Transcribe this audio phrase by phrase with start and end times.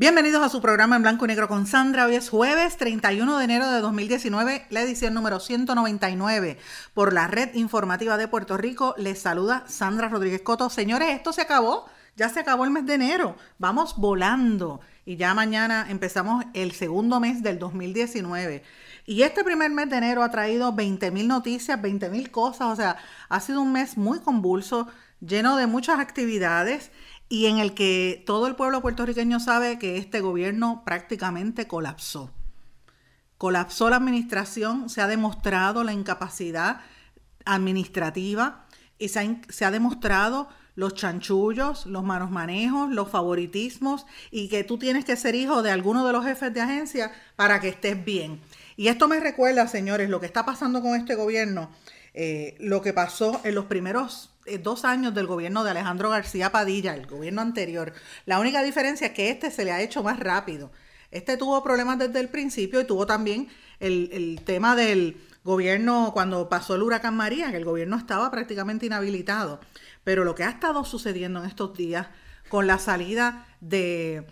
[0.00, 2.06] Bienvenidos a su programa en blanco y negro con Sandra.
[2.06, 6.56] Hoy es jueves 31 de enero de 2019, la edición número 199
[6.94, 8.94] por la red informativa de Puerto Rico.
[8.96, 10.70] Les saluda Sandra Rodríguez Coto.
[10.70, 11.84] Señores, esto se acabó.
[12.16, 13.36] Ya se acabó el mes de enero.
[13.58, 14.80] Vamos volando.
[15.04, 18.62] Y ya mañana empezamos el segundo mes del 2019.
[19.04, 22.68] Y este primer mes de enero ha traído 20 mil noticias, 20 mil cosas.
[22.68, 22.96] O sea,
[23.28, 24.88] ha sido un mes muy convulso,
[25.20, 26.90] lleno de muchas actividades
[27.30, 32.32] y en el que todo el pueblo puertorriqueño sabe que este gobierno prácticamente colapsó.
[33.38, 36.80] Colapsó la administración, se ha demostrado la incapacidad
[37.44, 38.66] administrativa
[38.98, 45.04] y se ha, demostrado los chanchullos, los manos manejos, los favoritismos y que tú tienes
[45.04, 48.40] que ser hijo de alguno de los jefes de agencia para que estés bien.
[48.76, 51.70] Y esto me recuerda, señores, lo que está pasando con este gobierno,
[52.14, 56.50] eh, lo que pasó en los primeros eh, dos años del gobierno de Alejandro García
[56.50, 57.92] Padilla, el gobierno anterior.
[58.26, 60.72] La única diferencia es que este se le ha hecho más rápido.
[61.10, 63.48] Este tuvo problemas desde el principio y tuvo también
[63.80, 69.60] el, tema del gobierno cuando pasó el huracán María, que el gobierno estaba prácticamente inhabilitado.
[70.04, 72.08] Pero lo que ha estado sucediendo en estos días
[72.48, 74.24] con la salida de,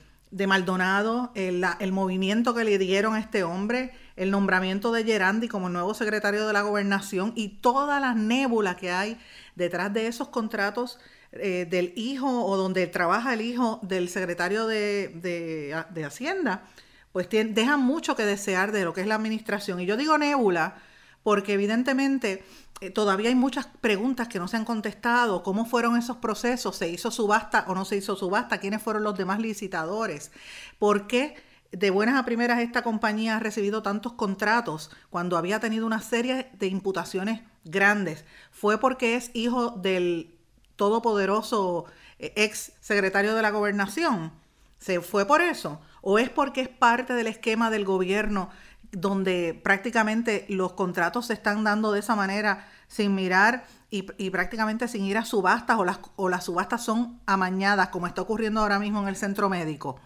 [0.47, 5.69] Maldonado, el, el, movimiento que le dieron a este hombre, el nombramiento de Gerandi como
[5.69, 9.16] nuevo secretario de la gobernación y todas las nébulas que hay
[9.55, 10.98] detrás de esos contratos
[11.33, 16.64] eh, del hijo o donde trabaja el hijo del secretario de, Hacienda,
[17.12, 19.78] pues dejan mucho que desear de lo que es la administración.
[19.80, 20.77] Y yo digo nébula
[21.23, 22.42] porque evidentemente
[22.80, 25.45] eh, todavía hay muchas preguntas que no se han contestado.
[25.45, 26.77] ¿Cómo fueron esos procesos?
[26.77, 28.58] ¿Se hizo subasta o no se hizo subasta?
[28.58, 30.33] ¿Quiénes fueron los demás licitadores?
[30.78, 31.36] ¿Por qué?
[31.73, 36.51] De buenas a primeras esta compañía ha recibido tantos contratos cuando había tenido una serie
[36.55, 38.24] de imputaciones grandes?
[38.51, 40.34] ¿Fue porque es hijo del
[40.77, 41.86] todopoderoso
[42.18, 44.33] eh, ex secretario de la gobernación?
[44.78, 45.80] ¿Se fue por eso?
[46.01, 48.51] ¿O es porque es parte del esquema del gobierno
[48.92, 55.05] donde prácticamente los contratos se están dando de esa manera sin mirar y, prácticamente sin
[55.05, 59.01] ir a subastas o las, o las subastas son amañadas como está ocurriendo ahora mismo
[59.02, 59.98] en el centro médico?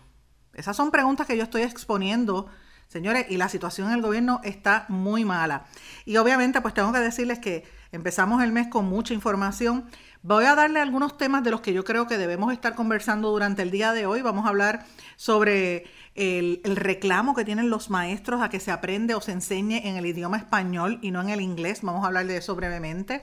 [0.55, 2.47] Esas son preguntas que yo estoy exponiendo,
[2.89, 5.65] señores, y la situación en el gobierno está muy mala.
[6.05, 9.89] Y obviamente, pues tengo que decirles que empezamos el mes con mucha información.
[10.23, 13.63] Voy a darle algunos temas de los que yo creo que debemos estar conversando durante
[13.63, 14.23] el día de hoy.
[14.23, 14.87] Vamos a hablar
[15.17, 19.97] sobre el, reclamo que tienen los maestros a que se aprende o se enseñe en
[19.97, 21.81] el idioma español y no en el inglés.
[21.83, 23.23] Vamos a hablar de eso brevemente.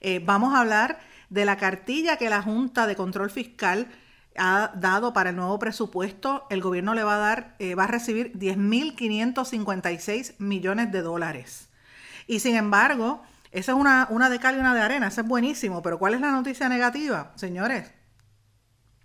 [0.00, 0.98] Eh, vamos a hablar
[1.30, 3.88] de la cartilla que la Junta de Control Fiscal
[4.38, 7.88] ha dado para el nuevo presupuesto, el gobierno le va a dar, eh, va a
[7.88, 11.68] recibir 10.556 millones de dólares.
[12.26, 15.26] Y sin embargo, esa es una, una de cal y una de arena, eso es
[15.26, 17.32] buenísimo, pero ¿cuál es la noticia negativa?
[17.36, 17.92] Señores,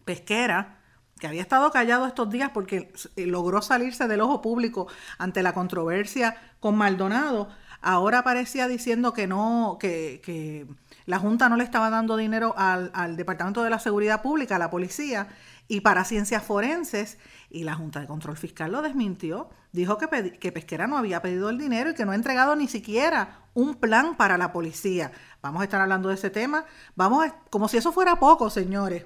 [0.06, 0.80] Pesquera,
[1.20, 4.88] que había estado callado estos días porque eh, logró salirse del ojo público
[5.20, 7.50] ante la controversia con Maldonado,
[7.82, 10.68] ahora parecía diciendo que no, que, que
[11.06, 14.70] la Junta no le estaba dando dinero al, Departamento de la Seguridad Pública, a la
[14.70, 15.28] policía,
[15.68, 17.18] y para ciencias forenses,
[17.50, 19.50] y la Junta de Control Fiscal lo desmintió.
[19.72, 22.68] Dijo que, que Pesquera no había pedido el dinero y que no ha entregado ni
[22.68, 25.12] siquiera un plan para la policía.
[25.42, 26.66] Vamos a estar hablando de ese tema.
[26.96, 29.06] Vamos como si eso fuera poco, señores.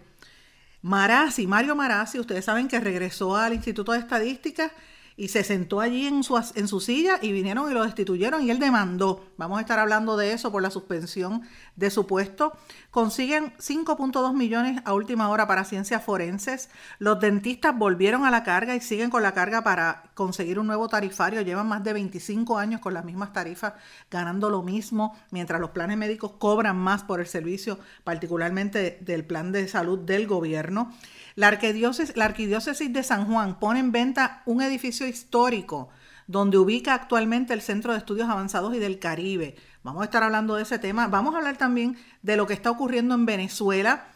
[0.81, 4.71] Marazzi, Mario Marazzi, ustedes saben que regresó al Instituto de Estadística
[5.17, 8.51] y se sentó allí en su, en su silla y vinieron y lo destituyeron y
[8.51, 9.25] él demandó.
[9.37, 11.43] Vamos a estar hablando de eso por la suspensión
[11.75, 12.53] de su puesto.
[12.95, 16.69] Consiguen 5.2 millones a última hora para ciencias forenses.
[16.97, 20.87] Los dentistas volvieron a la carga y siguen con la carga para conseguir un nuevo
[20.87, 21.41] tarifario.
[21.41, 23.73] Llevan más de 25 años con las mismas tarifas,
[24.09, 29.51] ganando lo mismo, mientras los planes médicos cobran más por el servicio, particularmente del plan
[29.51, 30.93] de salud del gobierno.
[31.35, 35.89] La arquidiócesis, la arquidiócesis de San Juan pone en venta un edificio histórico
[36.27, 39.55] donde ubica actualmente el Centro de Estudios Avanzados y del Caribe.
[39.85, 41.07] Vamos a estar hablando de ese tema.
[41.09, 44.07] Vamos a hablar también de lo que está ocurriendo en Venezuela.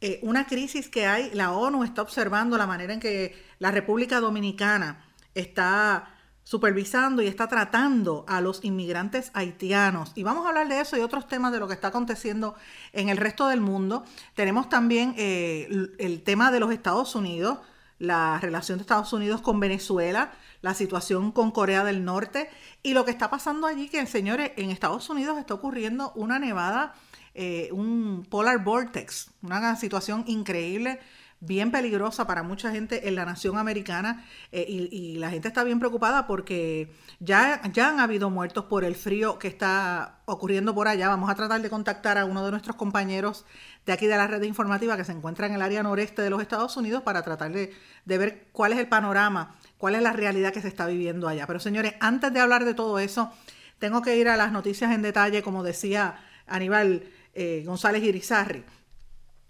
[0.00, 4.20] Eh, una crisis que hay, la ONU está observando la manera en que la República
[4.20, 5.04] Dominicana
[5.34, 10.12] está supervisando y está tratando a los inmigrantes haitianos.
[10.14, 12.54] Y vamos a hablar de eso y otros temas de lo que está aconteciendo
[12.92, 14.04] en el resto del mundo.
[14.36, 15.66] Tenemos también eh,
[15.98, 17.58] el tema de los Estados Unidos,
[17.98, 20.30] la relación de Estados Unidos con Venezuela,
[20.60, 22.50] la situación con Corea del Norte
[22.82, 26.94] y lo que está pasando allí, que señores, en Estados Unidos está ocurriendo una nevada,
[27.34, 31.00] eh, un polar vortex, una situación increíble
[31.40, 35.78] bien peligrosa para mucha gente en la nación americana eh, y, la gente está bien
[35.78, 41.08] preocupada porque ya, ya han habido muertos por el frío que está ocurriendo por allá.
[41.08, 43.44] Vamos a tratar de contactar a uno de nuestros compañeros
[43.86, 46.42] de aquí de la red informativa que se encuentra en el área noreste de los
[46.42, 47.72] Estados Unidos para tratar de,
[48.04, 51.46] de ver cuál es el panorama, cuál es la realidad que se está viviendo allá.
[51.46, 53.32] Pero señores, antes de hablar de todo eso,
[53.78, 56.16] tengo que ir a las noticias en detalle, como decía
[56.46, 57.04] Aníbal
[57.34, 58.64] eh, González Irizarri.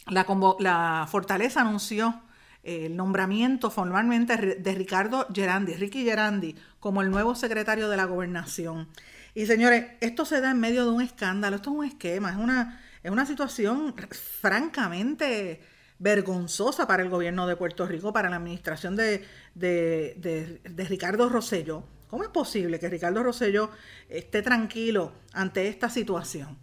[0.07, 2.23] La, Fortaleza anunció
[2.63, 8.05] eh, el nombramiento formalmente de Ricardo Gerandi, Ricky Gerandi, como el nuevo secretario de la
[8.05, 8.89] gobernación.
[9.35, 12.37] Y señores, esto se da en medio de un escándalo, esto es un esquema, es
[12.37, 13.95] una, es una situación
[14.41, 15.61] francamente
[15.99, 19.25] vergonzosa para el gobierno de Puerto Rico, para la administración de,
[19.55, 21.85] de, de Ricardo Rosselló.
[22.09, 23.71] ¿Cómo es posible que Ricardo Rosselló
[24.09, 26.57] esté tranquilo ante esta situación?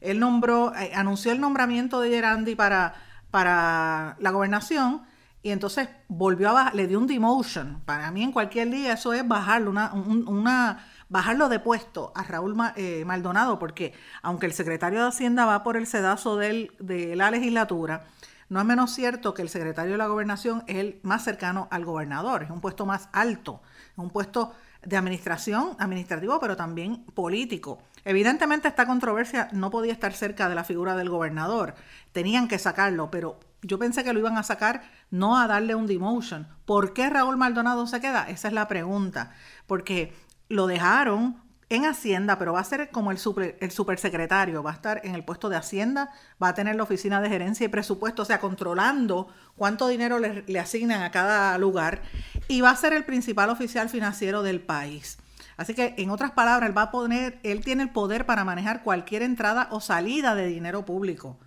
[0.00, 2.94] Él nombró, eh, anunció el nombramiento de Gerandi para,
[3.30, 5.02] para la gobernación
[5.42, 7.80] y entonces volvió a bajar, le dio un demotion.
[7.84, 12.56] Para mí en cualquier día eso es bajarlo, una, una bajarlo de puesto a Raúl
[12.76, 13.92] eh, Maldonado, porque
[14.22, 18.04] aunque el secretario de Hacienda va por el sedazo de la legislatura,
[18.52, 21.86] no es menos cierto que el secretario de la gobernación es el más cercano al
[21.86, 23.62] gobernador, es un puesto más alto,
[23.92, 24.52] es un puesto
[24.84, 27.78] de administración, administrativo, pero también político.
[28.04, 31.74] Evidentemente esta controversia no podía estar cerca de la figura del gobernador,
[32.12, 35.86] tenían que sacarlo, pero yo pensé que lo iban a sacar no a darle un
[35.86, 36.46] demotion.
[36.66, 38.28] ¿Por qué Raúl Maldonado se queda?
[38.28, 39.30] Esa es la pregunta,
[39.66, 40.12] porque
[40.50, 41.41] lo dejaron
[41.74, 45.14] en Hacienda, pero va a ser como el, super, el supersecretario, va a estar en
[45.14, 48.40] el puesto de Hacienda, va a tener la oficina de gerencia y presupuesto, o sea,
[48.40, 52.02] controlando cuánto dinero le, le asignan a cada lugar
[52.46, 55.18] y va a ser el principal oficial financiero del país.
[55.56, 58.82] Así que, en otras palabras, él va a poner, él tiene el poder para manejar
[58.82, 61.38] cualquier entrada o salida de dinero público.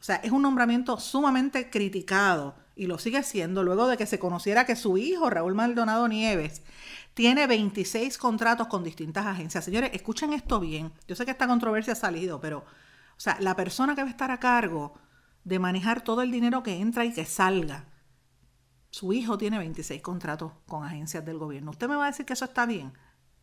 [0.00, 4.18] O sea, es un nombramiento sumamente criticado y lo sigue siendo luego de que se
[4.18, 6.62] conociera que su hijo, Raúl Maldonado Nieves,
[7.20, 9.62] tiene 26 contratos con distintas agencias.
[9.62, 10.90] Señores, escuchen esto bien.
[11.06, 14.10] Yo sé que esta controversia ha salido, pero, o sea, la persona que va a
[14.10, 14.94] estar a cargo
[15.44, 17.84] de manejar todo el dinero que entra y que salga,
[18.88, 21.72] su hijo tiene 26 contratos con agencias del gobierno.
[21.72, 22.94] ¿Usted me va a decir que eso está bien?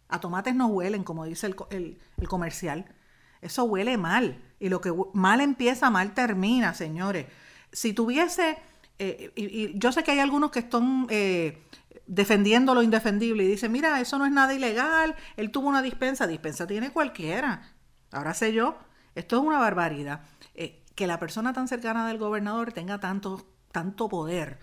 [0.08, 2.96] A tomates no huelen, como dice el, comercial.
[3.42, 4.42] Eso huele mal.
[4.60, 7.28] Y lo que mal empieza, mal termina, señores.
[7.72, 8.58] Si tuviese,
[8.98, 11.62] eh, y, yo sé que hay algunos que están eh,
[12.08, 16.26] defendiendo lo indefendible y dicen, mira, eso no es nada ilegal, él tuvo una dispensa,
[16.26, 17.74] dispensa tiene cualquiera.
[18.12, 18.78] Ahora sé yo,
[19.14, 20.22] esto es una barbaridad.
[20.56, 24.58] Eh, que la persona tan cercana del gobernador tenga tanto, tanto poder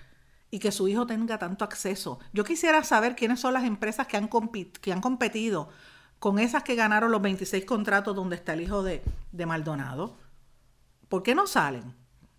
[0.50, 2.18] y que su hijo tenga tanto acceso.
[2.32, 4.28] Yo quisiera saber quiénes son las empresas que han,
[4.80, 5.68] que han competido
[6.18, 10.16] con esas que ganaron los 26 contratos donde está el hijo de, de Maldonado.
[11.08, 11.94] ¿Por qué no salen?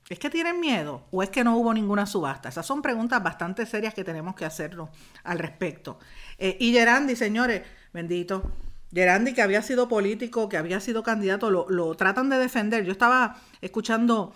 [0.07, 2.49] ¿Es que tienen miedo o es que no hubo ninguna subasta?
[2.49, 4.89] Esas son preguntas bastante serias que tenemos que hacernos
[5.23, 5.97] al respecto.
[6.37, 8.51] Eh, y Gerandi, señores, bendito,
[8.93, 12.85] Gerandi que había sido político, que había sido candidato, lo, tratan de defender.
[12.85, 14.33] Yo estaba escuchando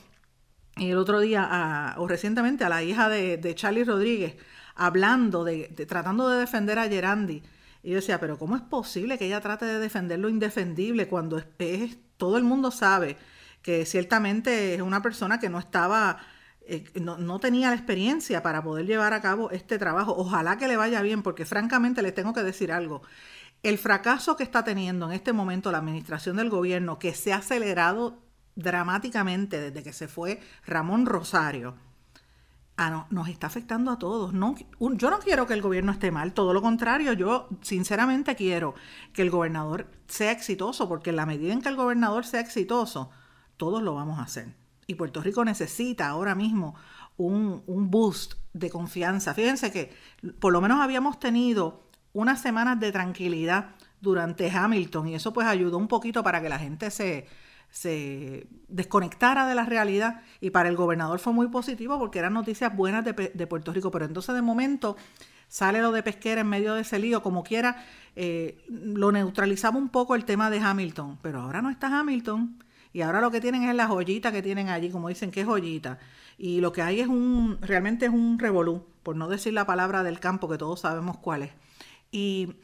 [0.75, 4.38] el otro día, o recientemente, a la hija de, Charlie Rodríguez,
[4.75, 7.44] hablando, de, tratando de defender a Gerandi.
[7.84, 11.38] Y yo decía, pero ¿cómo es posible que ella trate de defender lo indefendible cuando
[11.38, 13.17] es, todo el mundo sabe
[13.62, 16.18] que ciertamente es una persona que no estaba,
[16.62, 20.16] eh, no, no, tenía la experiencia para poder llevar a cabo este trabajo?
[20.18, 23.01] Ojalá que le vaya bien, porque francamente les tengo que decir algo.
[23.62, 27.38] El fracaso que está teniendo en este momento la administración del gobierno, que se ha
[27.38, 28.18] acelerado
[28.56, 31.75] dramáticamente desde que se fue Ramón Rosario,
[32.78, 34.34] ah, nos está afectando a todos.
[34.34, 38.75] No, yo no quiero que el gobierno esté mal, todo lo contrario, yo sinceramente quiero
[39.13, 43.12] que el gobernador sea exitoso, porque en la medida en que el gobernador sea exitoso,
[43.60, 44.48] todos lo vamos a hacer.
[44.88, 46.74] Y Puerto Rico necesita ahora mismo
[47.18, 49.34] un, un boost de confianza.
[49.36, 49.94] Fíjense que
[50.39, 55.78] por lo menos habíamos tenido unas semanas de tranquilidad durante Hamilton y eso pues ayudó
[55.78, 57.28] un poquito para que la gente se,
[57.70, 62.75] se desconectara de la realidad y para el gobernador fue muy positivo porque eran noticias
[62.75, 64.96] buenas de, Puerto Rico, pero entonces de momento
[65.50, 67.84] sale lo de pesquera en medio de ese lío, como quiera,
[68.16, 72.58] eh, lo neutralizaba un poco el tema de Hamilton, pero ahora no está Hamilton
[72.91, 75.48] y ahora lo que tienen es la joyita que tienen allí, como dicen que es
[75.48, 76.00] joyita,
[76.38, 80.03] y lo que hay es un, realmente es un revolú, por no decir la palabra
[80.03, 81.51] del campo que todos sabemos cuál es.
[82.12, 82.55] Y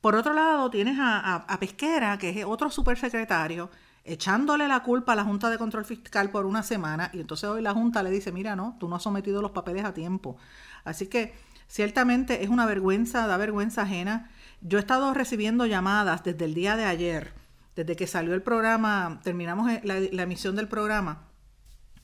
[0.00, 3.70] Por otro lado, tienes a, Pesquera, que es otro supersecretario,
[4.04, 7.62] echándole la culpa a la Junta de Control Fiscal por una semana y entonces hoy
[7.62, 10.36] la Junta le dice, mira, no, tú no has sometido los papeles a tiempo.
[10.84, 11.34] Así que
[11.68, 14.30] ciertamente es una vergüenza, da vergüenza ajena.
[14.60, 17.32] Yo he estado recibiendo llamadas desde el día de ayer,
[17.76, 21.28] desde que salió el programa, terminamos la, la emisión del programa,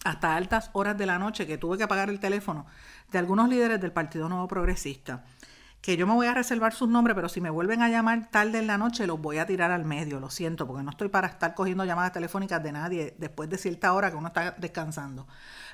[0.04, 2.66] hasta altas horas de la noche que tuve que apagar el teléfono
[3.12, 5.24] de algunos líderes del Partido Nuevo Progresista
[5.80, 8.58] que yo me voy a reservar sus nombres, pero si me vuelven a llamar tarde
[8.58, 11.28] en la noche, los voy a tirar al medio, lo siento, porque no estoy para
[11.28, 15.26] estar cogiendo llamadas telefónicas de nadie después de cierta hora que uno está descansando.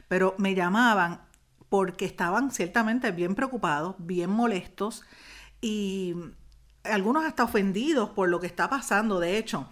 [0.06, 1.22] Pero me llamaban
[1.68, 5.02] porque estaban ciertamente bien preocupados, bien molestos
[5.60, 6.14] y
[6.84, 9.18] algunos hasta ofendidos por lo que está pasando.
[9.18, 9.66] De hecho,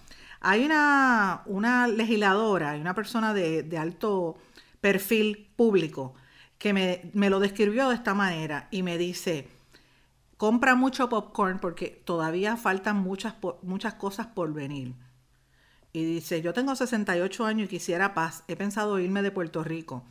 [0.44, 4.36] hay una, una legisladora, hay una persona de, de alto
[4.82, 6.14] perfil público
[6.58, 9.48] que me, me lo describió de esta manera y me dice,
[10.36, 14.94] compra mucho popcorn porque todavía faltan muchas, muchas cosas por venir.
[15.94, 18.44] Y dice, yo tengo 68 años y quisiera paz.
[18.46, 20.04] He pensado irme de Puerto Rico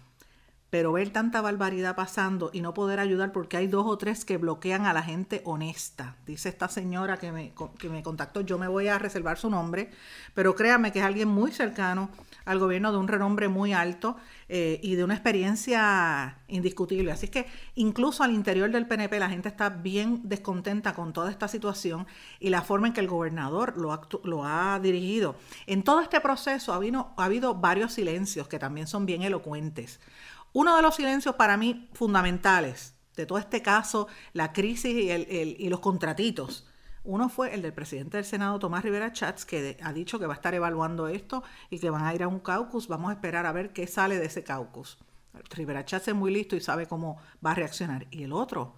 [0.74, 4.38] pero ver tanta barbaridad pasando y no poder ayudar porque hay dos o tres que
[4.38, 6.16] bloquean a la gente honesta.
[6.26, 9.92] Dice esta señora que me, que me contactó, yo me voy a reservar su nombre,
[10.34, 12.10] pero créame que es alguien muy cercano
[12.46, 14.18] al gobierno de un renombre muy alto
[14.50, 17.12] eh, y de una experiencia indiscutible.
[17.12, 21.48] Así que incluso al interior del PNP la gente está bien descontenta con toda esta
[21.48, 22.08] situación
[22.40, 25.36] y la forma en que el gobernador lo ha, dirigido.
[25.68, 30.00] En todo este proceso ha, ha habido varios silencios que también son bien elocuentes.
[30.54, 35.80] Uno de los silencios para mí fundamentales de todo este caso, la crisis y, los
[35.80, 36.68] contratitos,
[37.04, 40.34] uno fue el del presidente del Senado, Tomás Rivera Chats, que ha dicho que va
[40.34, 42.88] a estar evaluando esto y que van a ir a un caucus.
[42.88, 44.98] Vamos a esperar a ver qué sale de ese caucus.
[45.50, 48.08] Rivera Chats es muy listo y sabe cómo va a reaccionar.
[48.10, 48.76] Y el otro,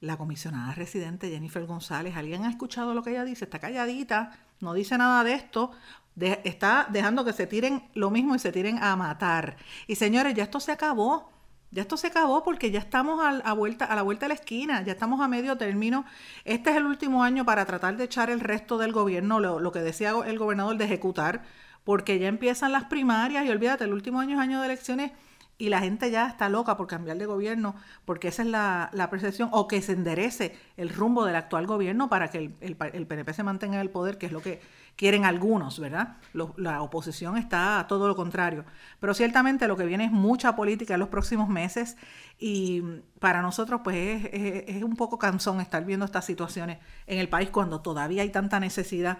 [0.00, 3.44] la comisionada residente Jennifer González, ¿alguien ha escuchado lo que ella dice?
[3.44, 5.70] Está calladita, no dice nada de esto,
[6.20, 9.56] está dejando que se tiren lo mismo y se tiren a matar.
[9.86, 11.30] Y señores, ya esto se acabó.
[11.70, 14.82] Ya esto se acabó porque ya estamos a, vuelta, a la vuelta de la esquina,
[14.82, 16.06] ya estamos a medio término.
[16.46, 19.70] Este es el último año para tratar de echar el resto del gobierno, lo, lo
[19.70, 21.42] que decía el gobernador, de ejecutar,
[21.84, 25.12] porque ya empiezan las primarias y olvídate, el último año es año de elecciones
[25.58, 29.48] y la gente ya está loca por cambiar de gobierno, porque esa es la, percepción,
[29.52, 33.42] o que se enderece el rumbo del actual gobierno para que el, el, PNP se
[33.42, 34.60] mantenga en el poder, que es lo que
[34.98, 36.16] quieren algunos, ¿verdad?
[36.56, 38.64] la oposición está a todo lo contrario.
[38.98, 41.96] Pero ciertamente lo que viene es mucha política en los próximos meses
[42.36, 42.82] y
[43.20, 47.80] para nosotros pues es, un poco cansón estar viendo estas situaciones en el país cuando
[47.80, 49.18] todavía hay tanta necesidad,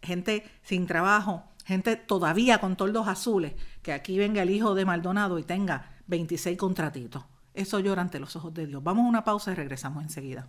[0.00, 5.38] gente sin trabajo, gente todavía con toldos azules, que aquí venga el hijo de Maldonado
[5.38, 7.22] y tenga 26 contratitos.
[7.52, 8.82] Eso llora ante los ojos de Dios.
[8.82, 10.48] Vamos a una pausa y regresamos enseguida.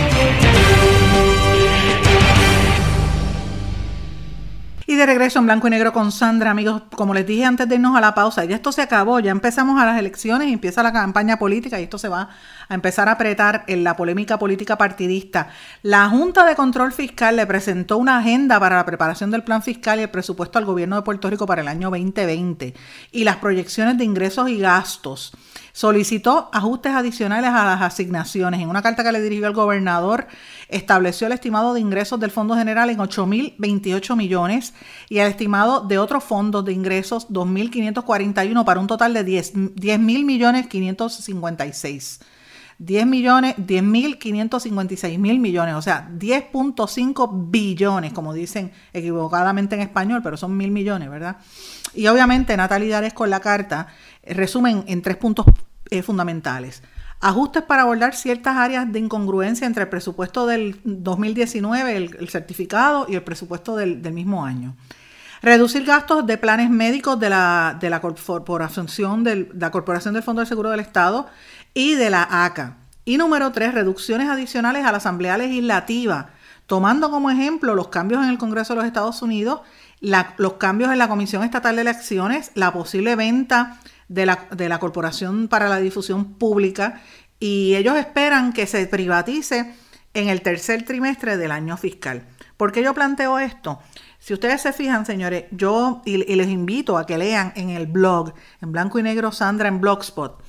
[4.91, 7.75] Y de regreso en blanco y negro con Sandra, amigos, como les dije antes de
[7.75, 10.83] irnos a la pausa, ya esto se acabó, ya empezamos a las elecciones y empieza
[10.83, 12.27] la campaña política y esto se va
[12.67, 15.47] a empezar a apretar en la polémica política partidista.
[15.81, 19.97] La Junta de Control Fiscal le presentó una agenda para la preparación del plan fiscal
[19.97, 22.73] y el presupuesto al gobierno de Puerto Rico para el año 2020
[23.13, 25.31] y las proyecciones de ingresos y gastos
[25.73, 28.61] solicitó ajustes adicionales a las asignaciones.
[28.61, 30.27] En una carta que le dirigió al gobernador,
[30.67, 34.73] estableció el estimado de ingresos del Fondo General en 8.028 millones
[35.09, 40.67] y el estimado de otros fondos de ingresos 2.541 para un total de 10.000 millones
[40.67, 42.19] 556.
[42.81, 50.35] 10 millones, 10.556 mil millones, o sea, 10.5 billones, como dicen equivocadamente en español, pero
[50.35, 51.37] son mil millones, ¿verdad?
[51.93, 53.85] Y obviamente Natalie Dares con la carta
[54.23, 55.45] resumen en tres puntos
[55.89, 56.83] eh, fundamentales.
[57.19, 63.15] Ajustes para abordar ciertas áreas de incongruencia entre el presupuesto del 2019, el, certificado, y
[63.15, 64.75] el presupuesto del, mismo año.
[65.43, 68.87] Reducir gastos de planes médicos de la, de la, corporación
[69.23, 71.27] del, de la Corporación del Fondo del Seguro del Estado
[71.75, 72.77] y de la ACA.
[73.05, 76.29] Y número tres, reducciones adicionales a la Asamblea Legislativa,
[76.65, 79.61] tomando como ejemplo los cambios en el Congreso de los Estados Unidos,
[79.99, 83.77] los cambios en la Comisión Estatal de Elecciones, la posible venta
[84.11, 87.01] de la, de la Corporación para la Difusión Pública
[87.39, 89.73] y ellos esperan que se privatice
[90.13, 92.23] en el tercer trimestre del año fiscal.
[92.57, 93.79] ¿Por qué yo planteo esto?
[94.19, 98.33] Si ustedes se fijan, señores, yo y, les invito a que lean en el blog,
[98.61, 100.43] en blanco y negro Sandra en Blogspot.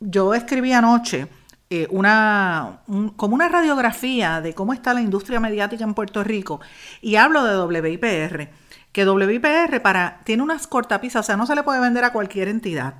[0.00, 1.28] Yo escribí anoche
[1.70, 2.80] eh, una,
[3.16, 6.60] como una radiografía de cómo está la industria mediática en Puerto Rico
[7.00, 8.50] y hablo de WIPR,
[8.96, 12.48] que WIPR para, tiene unas cortapisas, o sea, no se le puede vender a cualquier
[12.48, 12.94] entidad,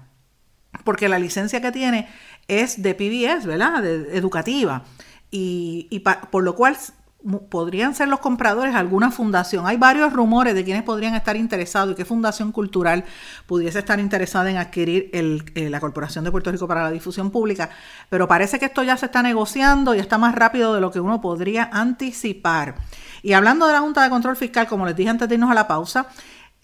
[0.85, 2.07] porque la licencia que tiene
[2.49, 3.83] es de PBS, ¿verdad?
[3.83, 4.85] De, educativa.
[5.31, 6.77] Y, y por lo cual
[7.49, 9.67] podrían ser los compradores alguna fundación.
[9.67, 13.05] Hay varios rumores de quienes podrían estar interesados y qué fundación cultural
[13.47, 17.71] pudiese estar interesada en adquirir eh, la Corporación de Puerto Rico para la Difusión Pública,
[18.09, 21.01] pero parece que esto ya se está negociando y está más rápido de lo que
[21.01, 22.77] uno podría anticipar.
[23.23, 25.55] Y hablando de la Junta de Control Fiscal, como les dije antes de irnos a
[25.55, 26.09] la pausa,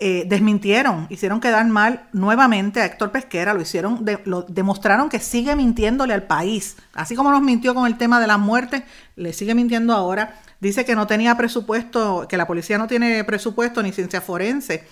[0.05, 5.55] eh, desmintieron, hicieron quedar mal nuevamente a Héctor Pesquera, lo hicieron, lo, demostraron que sigue
[5.55, 8.83] mintiéndole al país, así como nos mintió con el tema de las muertes,
[9.15, 13.83] le sigue mintiendo ahora Dice que no tenía presupuesto, que la policía no tiene presupuesto
[13.83, 14.85] ni ciencia forense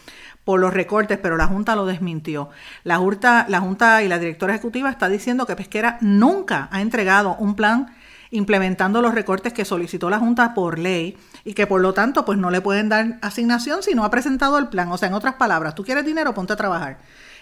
[0.43, 2.50] por los recortes, pero la Junta lo desmintió.
[2.83, 7.37] La Junta, la Junta y la directora ejecutiva está diciendo que Pesquera nunca ha entregado
[7.37, 7.95] un plan
[8.33, 12.37] implementando los recortes que solicitó la Junta por ley y que por lo tanto pues
[12.37, 14.91] no le pueden dar asignación si no ha presentado el plan.
[14.91, 16.99] O sea, en otras palabras, tú quieres dinero, ponte a trabajar.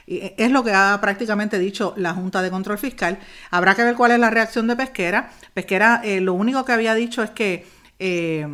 [0.07, 3.19] Y es lo que ha prácticamente dicho la Junta de Control Fiscal.
[3.51, 5.31] Habrá que ver cuál es la reacción de Pesquera.
[5.55, 8.47] Pesquera eh, lo único que había dicho es que eh,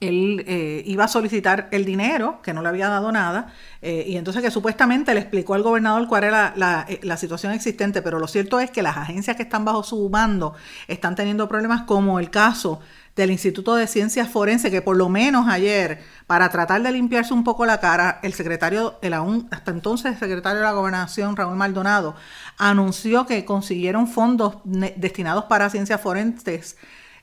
[0.00, 4.16] él eh, iba a solicitar el dinero, que no le había dado nada, eh, y
[4.16, 8.60] entonces que supuestamente le explicó al gobernador cuál era la, situación existente, pero lo cierto
[8.60, 10.54] es que las agencias que están bajo su mando
[10.86, 12.80] están teniendo problemas como el caso
[13.14, 17.44] del Instituto de Ciencias Forenses, que por lo menos ayer, para tratar de limpiarse un
[17.44, 21.56] poco la cara, el secretario, el aún, hasta entonces el secretario de la Gobernación, Raúl
[21.56, 22.14] Maldonado,
[22.58, 26.76] anunció que consiguieron fondos destinados para ciencias forenses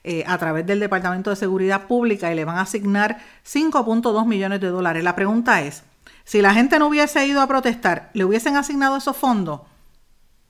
[0.04, 4.60] eh, a través del Departamento de Seguridad Pública y le van a asignar 5.2 millones
[4.60, 5.04] de dólares.
[5.04, 5.84] La pregunta es,
[6.26, 9.62] si la gente no hubiese ido a protestar, ¿le hubiesen asignado esos fondos?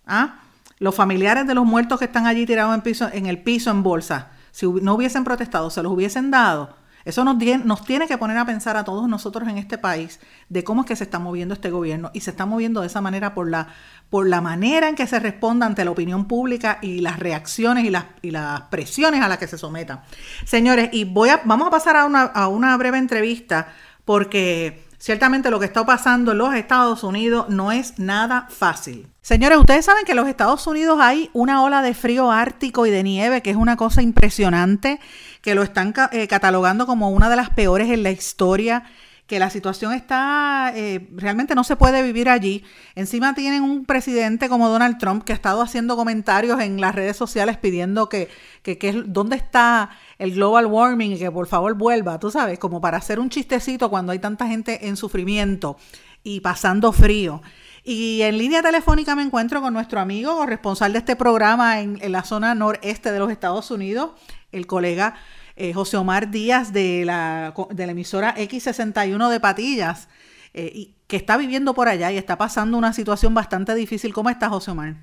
[0.06, 0.40] ¿Ah?
[0.80, 3.84] Los familiares de los muertos que están allí tirados en, piso, en el piso en
[3.84, 6.76] bolsa, si no hubiesen protestado, ¿se los hubiesen dado?
[7.06, 10.64] Eso nos, nos, tiene que poner a pensar a todos nosotros en este país de
[10.64, 13.34] cómo es que se está moviendo este gobierno y se está moviendo de esa manera
[13.34, 13.68] por la,
[14.10, 17.90] por la manera en que se responda ante la opinión pública y las reacciones y
[17.90, 20.04] las, y las presiones a las que se someta.
[20.46, 23.68] Señores, y voy a, vamos a pasar a una, a una breve entrevista
[24.06, 29.06] porque ciertamente lo que está pasando en los Estados Unidos no es nada fácil.
[29.22, 32.90] Señores, ustedes saben que en los Estados Unidos hay una ola de frío ártico y
[32.90, 35.02] de nieve que es una cosa impresionante
[35.42, 38.86] que lo están eh, catalogando como una de las peores en la historia,
[39.34, 42.64] que la situación está, eh, realmente no se puede vivir allí.
[42.94, 47.18] Encima tienen un presidente como Donald Trump que ha estado haciendo comentarios en las redes
[47.18, 48.30] sociales pidiendo que,
[48.62, 52.80] que, que dónde está el global warming y que por favor vuelva, tú sabes, como
[52.80, 55.78] para hacer un chistecito cuando hay tanta gente en sufrimiento
[56.24, 57.42] y pasando frío.
[57.84, 62.12] Y en línea telefónica me encuentro con nuestro amigo corresponsal de este programa en, en
[62.12, 64.12] la zona noreste de los Estados Unidos,
[64.52, 65.16] el colega
[65.56, 70.10] eh, José Omar Díaz de la, de la emisora X61 de Patillas,
[70.54, 74.14] eh, y, que está viviendo por allá y está pasando una situación bastante difícil.
[74.14, 74.94] ¿Cómo estás, José Omar?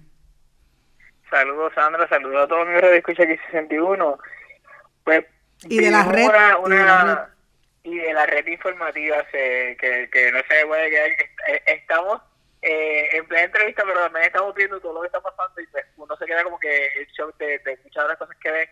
[1.30, 4.18] Saludos, Sandra, saludos a todos los de Escucha X61.
[5.04, 5.24] Pues,
[5.68, 6.28] y de la red.
[7.84, 11.10] y, de la red informativa que, que no se puede quedar.
[11.10, 12.20] Eh, estamos
[12.62, 15.84] eh, en plena entrevista, pero también estamos viendo todo lo que está pasando y pues
[15.96, 18.68] uno se queda como que el shock de, de escuchar las cosas que ve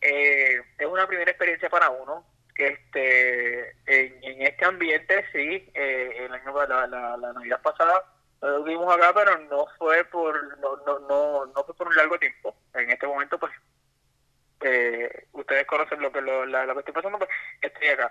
[0.00, 2.24] eh, es una primera experiencia para uno.
[2.54, 8.04] Que este en, este ambiente sí eh, el año la, la, navidad pasada
[8.40, 12.18] lo vimos acá pero no fue por no, no, no, no fue por un largo
[12.18, 12.56] tiempo.
[12.74, 13.52] En este momento pues
[14.60, 17.30] eh, ustedes conocen lo que lo, la, que estoy pasando pues
[17.62, 18.10] estoy acá.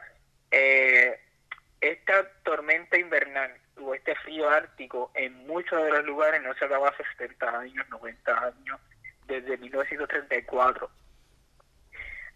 [0.51, 1.19] Eh,
[1.81, 6.89] esta tormenta invernal o este frío ártico en muchos de los lugares no se acaba
[6.89, 8.79] hace 70 años 90 años
[9.27, 10.89] desde 1934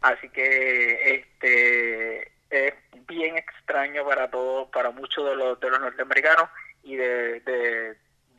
[0.02, 2.74] Así que este es
[3.08, 6.50] bien extraño para todos, para muchos de los, de los norteamericanos
[6.84, 7.40] y de,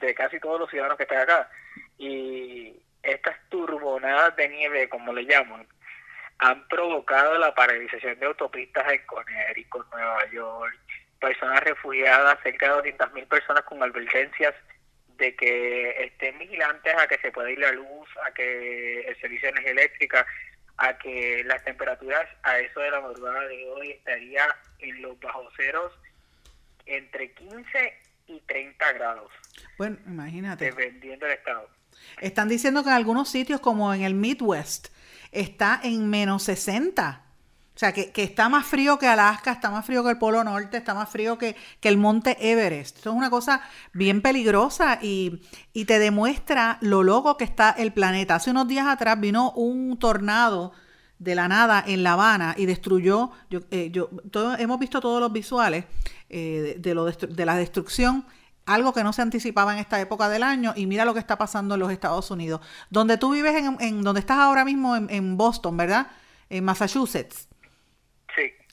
[0.01, 1.48] de, casi todos los ciudadanos que están acá.
[1.98, 5.66] Y estas turbonadas de nieve, como le llaman,
[6.38, 10.77] han provocado la paralización de autopistas en Connecticut, Nueva York,
[11.20, 14.55] personas refugiadas, cerca de 200.000 personas con advertencias
[15.16, 19.46] de que estén vigilantes a que se pueda ir la luz, a que el servicio
[19.46, 20.27] de energía eléctrica
[20.78, 24.44] a que las temperaturas a eso de la madrugada de hoy estaría
[24.78, 25.92] en los bajos ceros
[26.87, 29.30] entre 15 y 30 grados.
[29.78, 30.66] Bueno, imagínate.
[30.66, 31.68] Dependiendo del estado.
[32.20, 34.88] Están diciendo que en algunos sitios como en el Midwest
[35.30, 37.22] está en menos 60.
[37.74, 40.76] O sea, que, está más frío que Alaska, está más frío que el Polo Norte,
[40.76, 42.98] está más frío que, el Monte Everest.
[42.98, 45.40] Esto es una cosa bien peligrosa y,
[45.87, 48.35] te demuestra lo loco que está el planeta.
[48.35, 50.72] Hace unos días atrás vino un tornado
[51.18, 54.11] de la nada en La Habana y destruyó, yo, eh, yo
[54.58, 55.85] hemos visto todos los visuales
[56.28, 58.26] eh, de, lo de la destrucción
[58.66, 61.37] algo que no se anticipaba en esta época del año y mira lo que está
[61.37, 62.61] pasando en los Estados Unidos.
[62.90, 66.08] Donde tú vives, en, en donde estás ahora mismo en, Boston, ¿verdad?
[66.48, 67.48] En Massachusetts.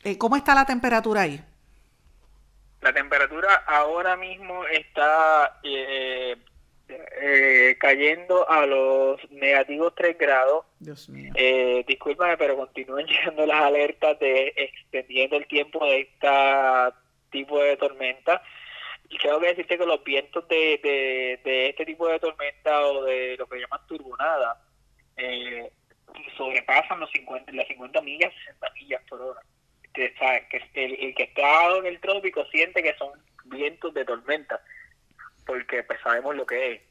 [0.03, 1.41] Eh, ¿Cómo está la temperatura ahí?
[2.81, 6.37] La temperatura ahora mismo está eh,
[7.21, 10.65] eh, cayendo a los negativos 3 grados.
[10.79, 11.31] Dios mío.
[11.35, 16.27] Eh, discúlpame, pero continúan llegando las alertas de extendiendo el tiempo de este
[17.29, 18.41] tipo de tormenta.
[19.09, 23.35] Y tengo que decirte que los vientos de, de, este tipo de tormenta o de
[23.37, 24.61] lo que llaman turbonada
[25.17, 25.71] eh,
[26.37, 29.41] sobrepasan los 50, las 50 millas, 60 millas por hora.
[29.99, 33.11] Que, el, que está en el trópico siente que son
[33.45, 34.61] vientos de tormenta,
[35.45, 36.81] porque pues sabemos lo que es.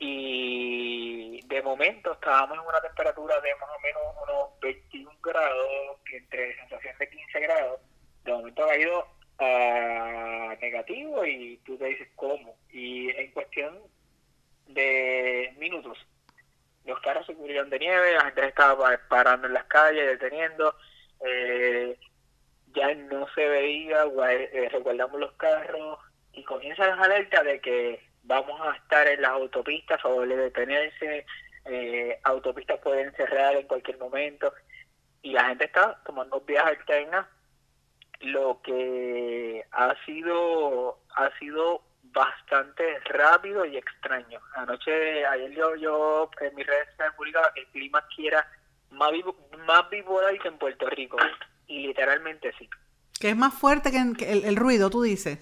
[0.00, 6.56] Y de momento estábamos en una temperatura de más o menos unos 21 grados, entre
[6.56, 7.80] sensación de 15 grados.
[8.24, 9.06] De momento ha ido
[10.60, 12.56] negativo y tú te dices cómo.
[12.72, 13.78] Y en cuestión
[14.68, 15.98] de minutos,
[16.84, 20.74] los carros se cubrieron de nieve, la gente estaba parando en las calles, deteniendo,
[21.26, 21.96] eh,
[22.74, 25.98] ya no se veía, eh, recuerdamos los carros
[26.32, 31.26] y comienzan las alertas de que vamos a estar en las autopistas de detenerse,
[31.66, 34.52] eh, autopistas pueden cerrar en cualquier momento
[35.22, 37.26] y la gente está tomando viajes alternas
[38.20, 44.40] lo que ha sido ha sido bastante rápido y extraño.
[44.54, 48.48] Anoche, ayer yo, yo en mis redes publicaba que el clima aquí era
[48.90, 51.16] más, vivo, más que en Puerto Rico.
[51.66, 52.68] Y literalmente sí.
[53.18, 55.38] Que es más fuerte que, el, el ruido, tú dices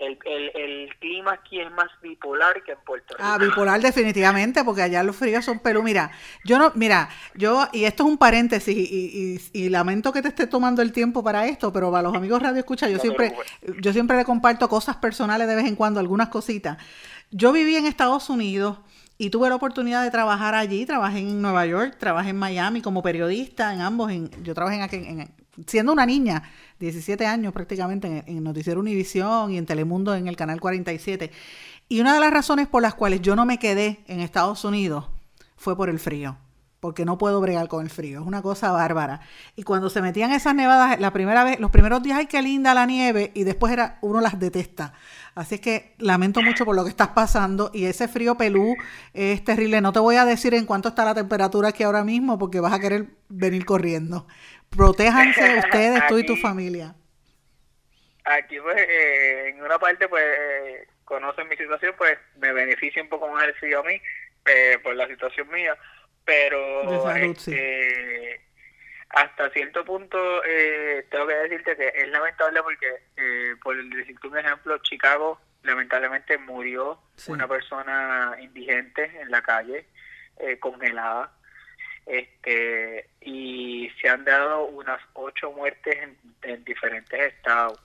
[0.00, 3.22] el, el, el, clima aquí es más bipolar que en Puerto Rico.
[3.22, 5.82] Ah, bipolar definitivamente, porque allá los fríos son Perú.
[5.82, 6.10] Mira,
[6.44, 10.46] yo no, mira, yo, y esto es un paréntesis, y, y, lamento que te esté
[10.46, 13.34] tomando el tiempo para esto, pero para los amigos Radio Escucha, yo siempre,
[13.80, 16.78] yo siempre le comparto cosas personales de vez en cuando, algunas cositas.
[17.30, 18.78] Yo viví en Estados Unidos
[19.20, 23.02] y tuve la oportunidad de trabajar allí, trabajé en Nueva York, trabajé en Miami como
[23.02, 25.30] periodista, en ambos, en, yo trabajé en, en,
[25.66, 26.42] siendo una niña,
[26.78, 31.30] 17 años prácticamente, en, Noticiero Univisión y en Telemundo en el Canal 47.
[31.90, 35.04] Y una de las razones por las cuales yo no me quedé en Estados Unidos
[35.54, 36.38] fue por el frío
[36.80, 39.20] porque no puedo bregar con el frío, es una cosa bárbara.
[39.54, 42.72] Y cuando se metían esas nevadas, la primera vez, los primeros días, ay, qué linda
[42.72, 44.94] la nieve, y después era, uno las detesta.
[45.34, 48.74] Así es que lamento mucho por lo que estás pasando, y ese frío pelú
[49.12, 49.80] es terrible.
[49.82, 52.72] No te voy a decir en cuánto está la temperatura aquí ahora mismo, porque vas
[52.72, 54.26] a querer venir corriendo.
[54.70, 56.94] Protéjanse ustedes, tú y tu familia.
[58.24, 63.08] Aquí, pues, eh, en una parte, pues, eh, conocen mi situación, pues, me beneficia un
[63.08, 64.00] poco más el frío a mí,
[64.46, 65.76] eh, por la situación mía
[66.30, 68.40] pero este,
[69.08, 74.38] hasta cierto punto eh, tengo que decirte que es lamentable porque, eh, por decirte un
[74.38, 79.86] ejemplo, Chicago lamentablemente murió una persona indigente en la calle,
[80.38, 81.32] eh, congelada,
[82.06, 85.98] este y se han dado unas ocho muertes
[86.42, 87.80] en, diferentes estados.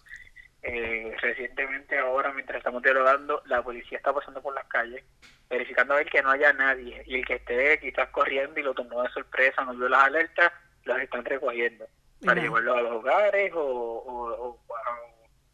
[0.61, 5.03] Eh, recientemente ahora, mientras estamos dialogando, la policía está pasando por las calles
[5.49, 8.73] verificando a ver que no haya nadie y el que esté quizás corriendo y lo
[8.73, 10.51] tomó de sorpresa, no vio las alertas,
[10.85, 11.85] las están recogiendo
[12.23, 14.59] para llevarlo a los hogares o,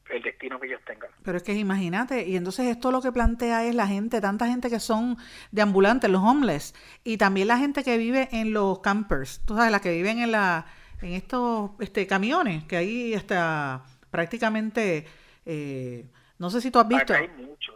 [0.10, 1.10] el destino que ellos tengan.
[1.24, 4.70] Pero es que imagínate, y entonces esto lo que plantea es la gente, tanta gente
[4.70, 5.16] que son
[5.52, 6.76] de ambulantes, los homeless,
[7.06, 10.34] y también la gente que vive en los campers, tú sabes, las que viven en
[10.34, 10.66] la
[11.02, 15.06] en estos este camiones, que ahí está prácticamente,
[15.46, 16.06] eh,
[16.38, 17.14] no sé si tú has visto,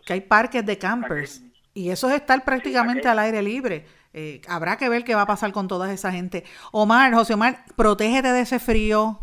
[0.05, 1.41] que hay parques de campers.
[1.75, 3.85] Y eso es estar prácticamente al aire libre.
[4.13, 6.45] Eh, habrá que ver qué va a pasar con toda esa gente.
[6.71, 9.19] Omar, José Omar, protégete de ese frío,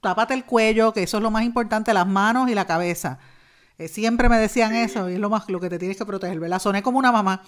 [0.00, 3.18] tápate el cuello, que eso es lo más importante, las manos y la cabeza.
[3.76, 6.38] Eh, siempre me decían eso y es lo más lo que te tienes que proteger,
[6.38, 6.60] ¿verdad?
[6.60, 7.42] Soné como una mamá.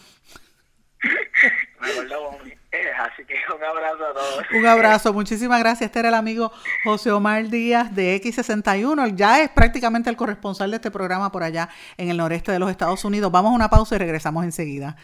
[2.70, 4.44] Así que un abrazo a todos.
[4.54, 5.88] Un abrazo, muchísimas gracias.
[5.88, 6.52] Este era el amigo
[6.84, 9.14] José Omar Díaz de X61.
[9.14, 12.70] Ya es prácticamente el corresponsal de este programa por allá en el noreste de los
[12.70, 13.32] Estados Unidos.
[13.32, 14.96] Vamos a una pausa y regresamos enseguida.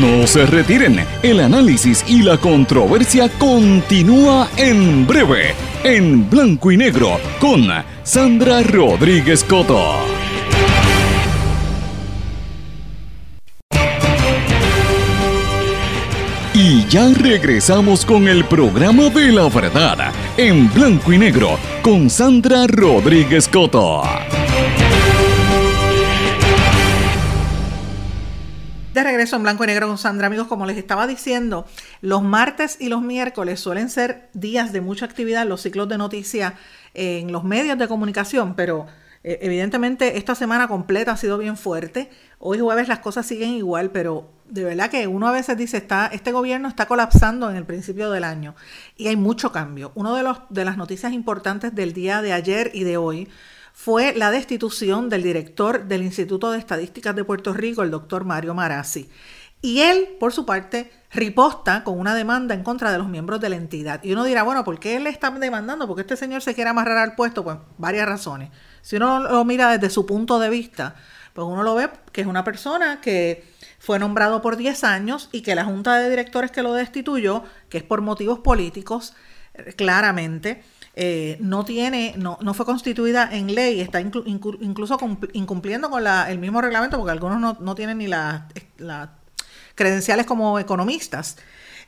[0.00, 7.18] No se retiren, el análisis y la controversia continúa en breve, en blanco y negro,
[7.40, 7.66] con
[8.02, 9.96] Sandra Rodríguez Coto.
[16.64, 22.68] Y ya regresamos con el programa de la verdad en blanco y negro con Sandra
[22.68, 24.04] Rodríguez Coto.
[28.94, 31.66] De regreso en blanco y negro con Sandra, amigos, como les estaba diciendo,
[32.00, 35.98] los martes y los miércoles suelen ser días de mucha actividad en los ciclos de
[35.98, 36.52] noticias
[36.94, 38.86] en los medios de comunicación, pero
[39.24, 42.10] eh, evidentemente esta semana completa ha sido bien fuerte.
[42.38, 46.06] Hoy jueves las cosas siguen igual, pero de verdad que uno a veces dice, está,
[46.06, 48.54] este gobierno está colapsando en el principio del año
[48.96, 49.92] y hay mucho cambio.
[49.94, 53.28] Una de, los, de las noticias importantes del día de ayer y de hoy
[53.72, 58.54] fue la destitución del director del Instituto de Estadísticas de Puerto Rico, el doctor Mario
[58.54, 59.08] Marazzi.
[59.62, 63.48] Y él, por su parte, riposta con una demanda en contra de los miembros de
[63.48, 64.02] la entidad.
[64.02, 65.86] Y uno dirá, bueno, ¿por qué él está demandando?
[65.86, 67.44] Porque este señor se quiere amarrar al puesto?
[67.44, 68.50] Pues varias razones.
[68.82, 70.96] Si uno lo mira desde su punto de vista,
[71.32, 73.44] pues uno lo ve que es una persona que
[73.78, 77.78] fue nombrado por 10 años y que la junta de directores que lo destituyó, que
[77.78, 79.14] es por motivos políticos,
[79.54, 80.62] eh, claramente,
[80.94, 84.98] eh, no tiene, no, no, fue constituida en ley, está incluso
[85.32, 88.42] incumpliendo con la, el mismo reglamento, porque algunos no, no tienen ni las
[89.74, 91.38] credenciales como economistas.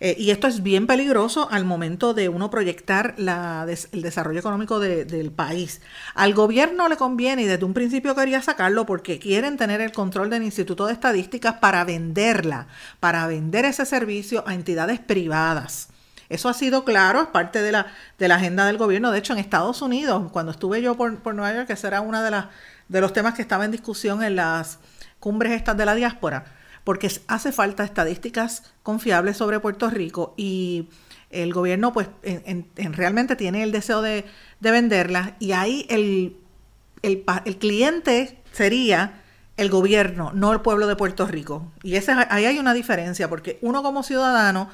[0.01, 5.31] Eh, y esto es bien peligroso al momento de uno proyectar el desarrollo económico del
[5.31, 5.81] país.
[6.15, 10.31] Al gobierno le conviene y desde un principio quería sacarlo porque quieren tener el control
[10.31, 12.67] del Instituto de Estadísticas para venderla,
[13.01, 15.89] para vender ese servicio a entidades privadas.
[16.29, 17.87] Eso ha sido claro, es parte de la,
[18.19, 19.11] de la agenda del gobierno.
[19.11, 22.23] De hecho, en Estados Unidos, cuando estuve yo por, Nueva York, que ese era uno
[22.23, 22.43] de,
[22.89, 24.79] de los temas que estaba en discusión en las
[25.21, 26.45] cumbres estas de la diáspora,
[26.85, 30.89] porque hace falta estadísticas confiables sobre Puerto Rico y
[31.31, 34.25] el gobierno pues en, realmente tiene el deseo de,
[34.61, 36.37] venderlas y ahí el,
[37.03, 39.21] el, el, cliente sería
[39.57, 41.73] el gobierno, no el pueblo de Puerto Rico.
[41.83, 44.69] Y ese, ahí hay una diferencia porque uno como ciudadano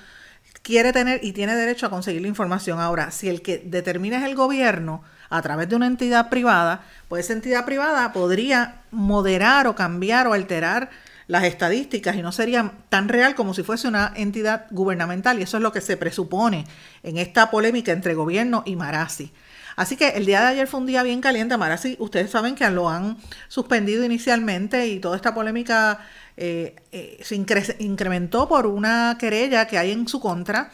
[0.62, 2.80] quiere tener y tiene derecho a conseguir la información.
[2.80, 7.26] Ahora, si el que determina es el gobierno a través de una entidad privada, pues
[7.26, 10.90] esa entidad privada podría moderar o cambiar o alterar
[11.30, 15.58] las estadísticas y no sería tan real como si fuese una entidad gubernamental y eso
[15.58, 16.64] es lo que se presupone
[17.04, 19.30] en esta polémica entre gobierno y Marasi.
[19.76, 21.56] Así que el día de ayer fue un día bien caliente.
[21.56, 23.16] Marasi, ustedes saben que lo han
[23.46, 26.00] suspendido inicialmente y toda esta polémica
[26.36, 30.72] eh, eh, se incrementó por una querella que hay en su contra,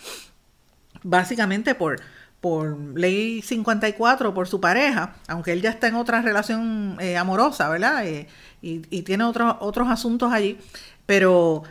[1.02, 2.00] básicamente por
[2.46, 7.68] por ley 54 por su pareja, aunque él ya está en otra relación eh, amorosa,
[7.68, 8.04] ¿verdad?
[8.62, 10.56] y, tiene otros otros asuntos allí,
[11.06, 11.64] pero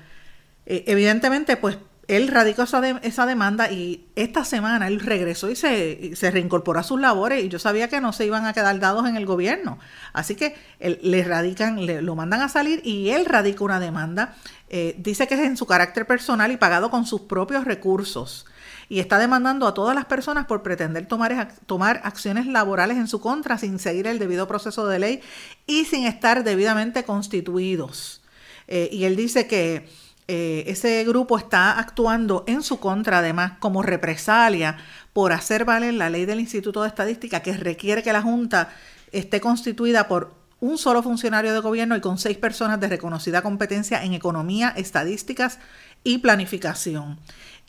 [0.66, 1.78] eh, evidentemente pues
[2.10, 7.00] él radicó esa, demanda y esta semana él regresó y se, se, reincorporó a sus
[7.00, 9.80] labores y yo sabía que no se iban a quedar dados en el gobierno.
[10.12, 14.36] Así que él, le radican, le, lo mandan a salir y él radica una demanda.
[14.68, 18.46] Eh, dice que es en su carácter personal y pagado con sus propios recursos
[18.90, 23.20] y está demandando a todas las personas por pretender tomar, tomar acciones laborales en su
[23.20, 25.22] contra sin seguir el debido proceso de ley
[25.68, 28.22] y sin estar debidamente constituidos.
[28.68, 29.88] Eh, y él dice que
[30.28, 34.78] eh, ese grupo está actuando en su contra, además, como represalia
[35.14, 38.70] por hacer valer la ley del Instituto de Estadística que requiere que la Junta
[39.12, 44.04] esté constituida por un solo funcionario de gobierno y con seis personas de reconocida competencia
[44.04, 45.60] en economía, estadísticas
[46.04, 47.20] y planificación.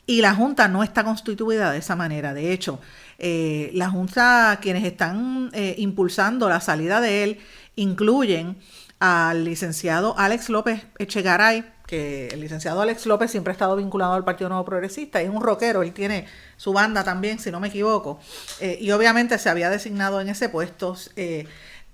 [0.09, 2.33] Y la Junta no está constituida de esa manera.
[2.33, 2.79] De hecho,
[3.19, 7.39] eh, la Junta, quienes están eh, impulsando la salida de él,
[7.75, 8.57] incluyen
[8.99, 14.23] al licenciado Alex López Echegaray, que el licenciado Alex López siempre ha estado vinculado al
[14.23, 18.19] Partido Nuevo Progresista, es un rockero, él tiene su banda también, si no me equivoco,
[18.59, 20.95] eh, y obviamente se había designado en ese puesto.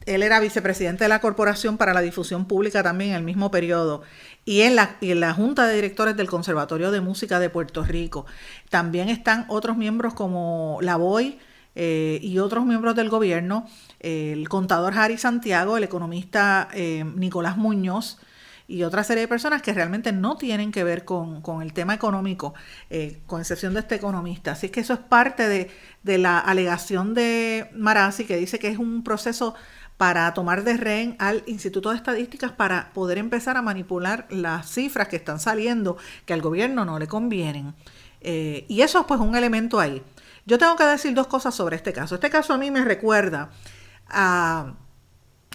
[0.05, 4.01] Él era vicepresidente de la Corporación para la Difusión Pública también en el mismo periodo
[4.45, 8.25] y en, la, en la Junta de Directores del Conservatorio de Música de Puerto Rico.
[8.69, 11.39] También están otros miembros como la BOI
[11.75, 13.67] eh, y otros miembros del gobierno,
[13.99, 18.19] el contador Harry Santiago, el economista eh, Nicolás Muñoz
[18.67, 22.53] y otra serie de personas que realmente no tienen que ver con, el tema económico,
[22.89, 24.51] eh, con excepción de este economista.
[24.53, 25.69] Así que eso es parte de,
[26.03, 29.55] de la alegación de Marazzi, que dice que es un proceso
[30.03, 35.07] para tomar de rehén al Instituto de Estadísticas para poder empezar a manipular las cifras
[35.07, 37.73] que están saliendo que al gobierno no le convienen.
[38.19, 40.03] Eh, y eso es pues un elemento ahí.
[40.45, 42.15] Yo tengo que decir dos cosas sobre este caso.
[42.15, 43.51] Este caso a mí me recuerda
[44.09, 44.73] a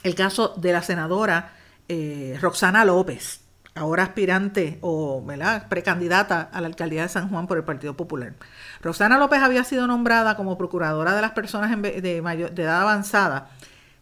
[0.03, 1.53] el caso de la senadora
[1.87, 3.43] eh, Roxana López,
[3.75, 5.23] ahora aspirante o
[5.69, 8.33] precandidata a la alcaldía de San Juan por el Partido Popular.
[8.81, 13.51] Roxana López había sido nombrada como procuradora de las personas de, de edad avanzada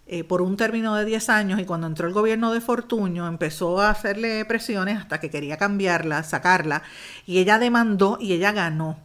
[0.08, 3.80] eh, por un término de 10 años y cuando entró el gobierno de Fortuño empezó
[3.80, 6.82] a hacerle presiones hasta que quería cambiarla, sacarla,
[7.26, 8.98] y ella demandó y ella ganó.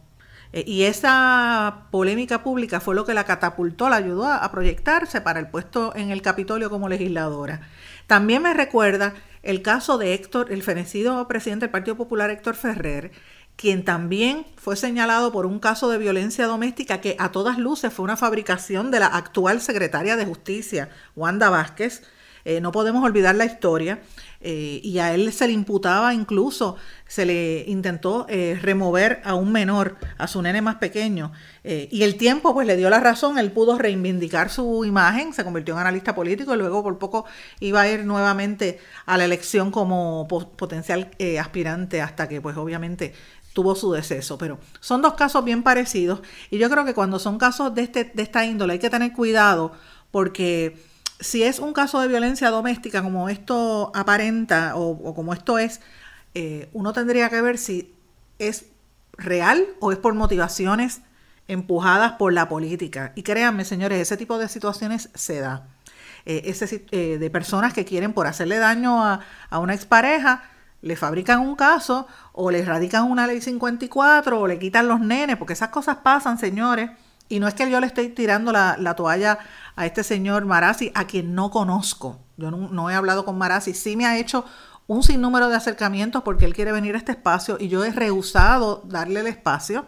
[0.52, 5.40] Eh, y esa polémica pública fue lo que la catapultó, la ayudó a, proyectarse para
[5.40, 7.62] el puesto en el Capitolio como legisladora.
[8.06, 13.10] También me recuerda el caso de Héctor, el fenecido presidente del Partido Popular Héctor Ferrer,
[13.56, 18.04] quien también fue señalado por un caso de violencia doméstica que a todas luces fue
[18.04, 22.02] una fabricación de la actual secretaria de Justicia, Wanda Vázquez.
[22.44, 24.00] Eh, no podemos olvidar la historia.
[24.44, 26.74] Eh, y a él se le imputaba incluso,
[27.06, 31.30] se le intentó eh, remover a un menor, a su nene más pequeño.
[31.62, 35.74] y el tiempo pues le dio la razón, él pudo reivindicar su imagen, se convirtió
[35.74, 37.24] en analista político y luego por poco
[37.60, 43.14] iba a ir nuevamente a la elección como potencial aspirante hasta que pues obviamente
[43.52, 47.38] tuvo su deceso, pero son dos casos bien parecidos y yo creo que cuando son
[47.38, 49.72] casos de, este, de esta índole hay que tener cuidado
[50.10, 50.76] porque
[51.22, 55.80] si es un caso de violencia doméstica como esto aparenta o, como esto es,
[56.34, 57.94] eh, uno tendría que ver si
[58.38, 58.66] es
[59.12, 61.02] real o es por motivaciones
[61.48, 63.12] empujadas por la política.
[63.14, 65.66] Y créanme, señores, ese tipo de situaciones se da.
[66.24, 70.44] Eh, ese, eh, de personas que quieren por hacerle daño a, a una expareja,
[70.82, 75.36] le fabrican un caso o le radican una ley 54 o le quitan los nenes,
[75.36, 76.90] porque esas cosas pasan, señores.
[77.28, 79.38] Y no es que yo le estoy tirando la, toalla
[79.74, 82.20] a este señor Marazzi, a quien no conozco.
[82.36, 83.72] Yo no, he hablado con Marazzi.
[83.72, 84.44] Sí me ha hecho
[84.86, 88.82] un sinnúmero de acercamientos porque él quiere venir a este espacio y yo he rehusado
[88.84, 89.86] darle el espacio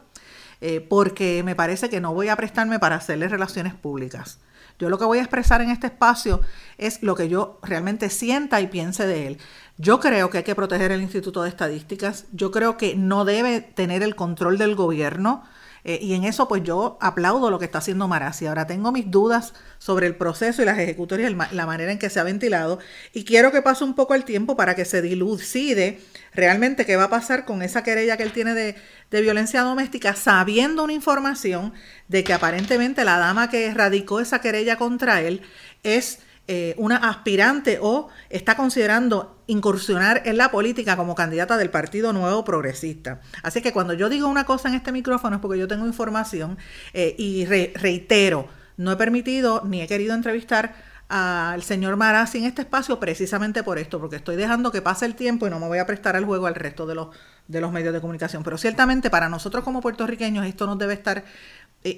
[0.60, 4.38] eh, porque me parece que no voy a prestarme para hacerle relaciones públicas.
[4.78, 6.40] Yo lo que voy a expresar en este espacio
[6.78, 9.38] es lo que yo realmente sienta y piense de él.
[9.76, 12.26] Yo creo que hay que proteger el Instituto de Estadísticas.
[12.32, 15.42] Yo creo que no debe tener el control del gobierno.
[15.86, 18.46] Eh, y en eso pues yo aplaudo lo que está haciendo Marasi.
[18.46, 22.18] Ahora tengo mis dudas sobre el proceso y las ejecutorias, la manera en que se
[22.20, 22.78] ha ventilado
[23.12, 26.00] y quiero que pase un poco el tiempo para que se dilucide
[26.32, 28.76] realmente qué va a pasar con esa querella que él tiene de,
[29.10, 31.74] de violencia doméstica, sabiendo una información
[32.08, 35.42] de que aparentemente la dama que radicó esa querella contra él
[35.82, 42.12] es eh, una aspirante o está considerando incursionar en la política como candidata del Partido
[42.12, 43.20] Nuevo Progresista.
[43.42, 46.58] Así que cuando yo digo una cosa en este micrófono es porque yo tengo información
[46.92, 50.74] eh, y reitero, no he permitido ni he querido entrevistar
[51.08, 55.14] al señor Marazzi en este espacio precisamente por esto, porque estoy dejando que pase el
[55.14, 57.08] tiempo y no me voy a prestar al juego al resto de los,
[57.46, 58.42] de los medios de comunicación.
[58.42, 61.24] Pero ciertamente para nosotros como puertorriqueños esto nos debe estar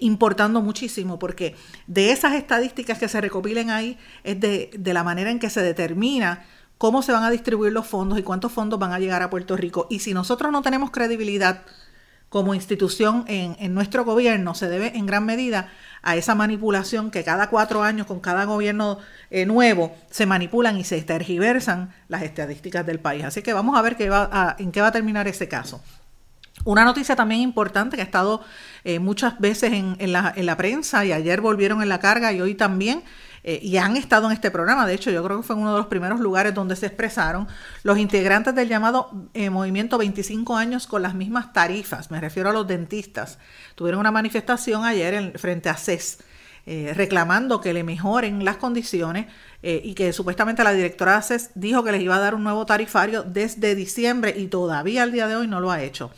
[0.01, 1.55] importando muchísimo, porque
[1.87, 5.63] de esas estadísticas que se recopilen ahí es de, de la manera en que se
[5.63, 6.45] determina
[6.79, 9.57] cómo se van a distribuir los fondos y cuántos fondos van a llegar a Puerto
[9.57, 9.87] Rico.
[9.91, 11.63] Y si nosotros no tenemos credibilidad
[12.29, 15.71] como institución en, en, nuestro gobierno, se debe en gran medida
[16.03, 18.99] a esa manipulación que cada cuatro años con cada gobierno
[19.31, 23.25] eh, nuevo se manipulan y se tergiversan las estadísticas del país.
[23.25, 25.81] Así que vamos a ver qué va en qué va a terminar ese caso.
[26.67, 28.43] Una noticia también importante que ha estado
[28.83, 32.41] eh, muchas veces en, la, en, la, prensa y ayer volvieron en la carga y
[32.41, 33.05] hoy también,
[33.45, 35.79] eh, y han estado en este programa, de hecho yo creo que fue uno de
[35.79, 37.47] los primeros lugares donde se expresaron
[37.85, 42.53] los integrantes del llamado eh, movimiento 25 años con las mismas tarifas, me refiero a
[42.53, 43.39] los dentistas,
[43.77, 46.19] tuvieron una manifestación ayer en, frente a CES.
[46.97, 49.27] reclamando que le mejoren las condiciones
[49.63, 53.23] y que supuestamente la directora CES dijo que les iba a dar un nuevo tarifario
[53.23, 56.11] desde diciembre y todavía al día de hoy no lo ha hecho.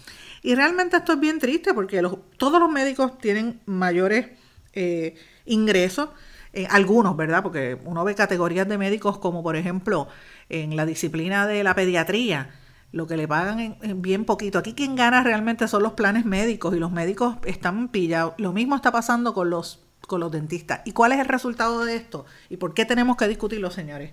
[0.49, 2.03] Y realmente esto es bien triste porque
[2.39, 4.31] todos los médicos tienen mayores
[4.73, 6.09] eh, ingresos,
[6.55, 7.43] eh, algunos, ¿verdad?
[7.43, 10.09] Porque uno ve categorías de médicos como por ejemplo
[10.49, 12.49] en la disciplina de la pediatría,
[12.93, 14.59] lo que le pagan en, bien poquito.
[14.59, 18.33] Aquí quien gana realmente son los planes médicos y los médicos están pillados.
[18.39, 20.81] Lo mismo está pasando con los, con los dentistas.
[20.87, 22.25] ¿Y cuál es el resultado de esto?
[22.49, 24.13] ¿Y por qué tenemos que discutirlo, señores?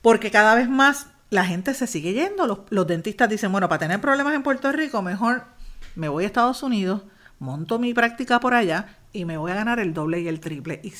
[0.00, 2.66] Porque cada vez más la gente se sigue yendo.
[2.70, 5.57] Los, dentistas dicen, bueno, para tener problemas en Puerto Rico, mejor
[5.98, 7.02] me voy a Estados Unidos,
[7.40, 10.80] monto mi práctica por allá y me voy a ganar el doble y el triple.
[10.84, 10.92] Y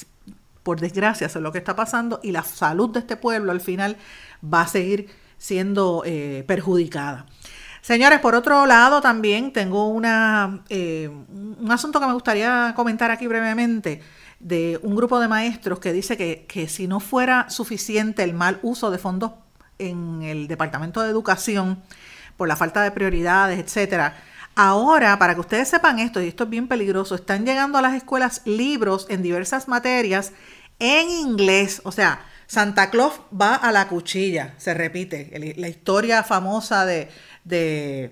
[0.64, 3.60] por desgracia, eso es lo que está pasando y la salud de este pueblo al
[3.60, 3.96] final
[4.42, 5.08] va a seguir
[5.38, 7.26] siendo eh, perjudicada.
[7.80, 13.28] Señores, por otro lado también tengo una, eh, un asunto que me gustaría comentar aquí
[13.28, 14.02] brevemente
[14.40, 18.58] de un grupo de maestros que dice que, que si no fuera suficiente el mal
[18.62, 19.30] uso de fondos
[19.78, 21.80] en el Departamento de Educación
[22.36, 24.16] por la falta de prioridades, etcétera.
[24.60, 27.94] Ahora, para que ustedes sepan esto, y esto es bien peligroso, están llegando a las
[27.94, 30.32] escuelas libros en diversas materias
[30.80, 31.80] en inglés.
[31.84, 35.54] O sea, Santa Claus va a la cuchilla, se repite.
[35.58, 37.08] La historia famosa de,
[37.44, 38.10] de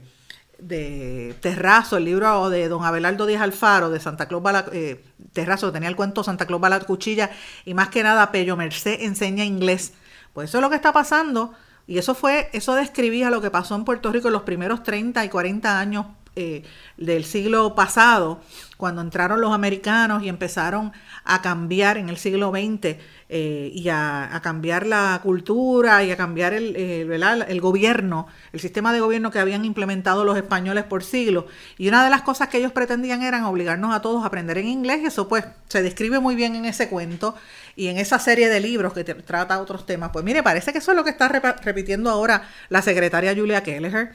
[0.58, 5.72] de Terrazo, el libro de don Abelardo Díaz Alfaro, de Santa Claus Bala, eh, Terrazo,
[5.72, 7.28] tenía el cuento Santa Claus Bala Cuchilla,
[7.64, 9.94] y más que nada Pello Merced enseña inglés.
[10.32, 11.54] Pues eso es lo que está pasando,
[11.88, 15.24] y eso fue, eso describía lo que pasó en Puerto Rico en los primeros 30
[15.24, 16.06] y 40 años
[16.36, 16.64] eh,
[16.98, 18.40] del siglo pasado,
[18.76, 20.92] cuando entraron los americanos y empezaron
[21.24, 22.98] a cambiar en el siglo XX
[23.30, 29.00] eh, y a, cambiar la cultura y a cambiar el, el, gobierno, el sistema de
[29.00, 31.46] gobierno que habían implementado los españoles por siglos.
[31.78, 34.68] Y una de las cosas que ellos pretendían eran obligarnos a todos a aprender en
[34.68, 37.34] inglés y eso pues se describe muy bien en ese cuento
[37.76, 40.10] y en esa serie de libros que trata otros temas.
[40.12, 44.14] Pues mire, parece que eso es lo que está repitiendo ahora la secretaria Julia Kelleher.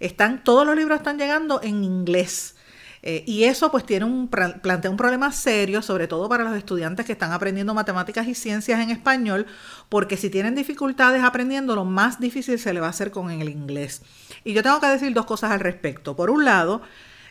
[0.00, 2.56] Están, todos los libros están llegando en inglés.
[3.02, 7.06] Eh, y eso pues tiene un, plantea un problema serio, sobre todo para los estudiantes
[7.06, 9.46] que están aprendiendo matemáticas y ciencias en español,
[9.88, 13.48] porque si tienen dificultades aprendiendo, lo más difícil se le va a hacer con el
[13.48, 14.02] inglés.
[14.44, 16.14] Y yo tengo que decir dos cosas al respecto.
[16.14, 16.82] Por un lado,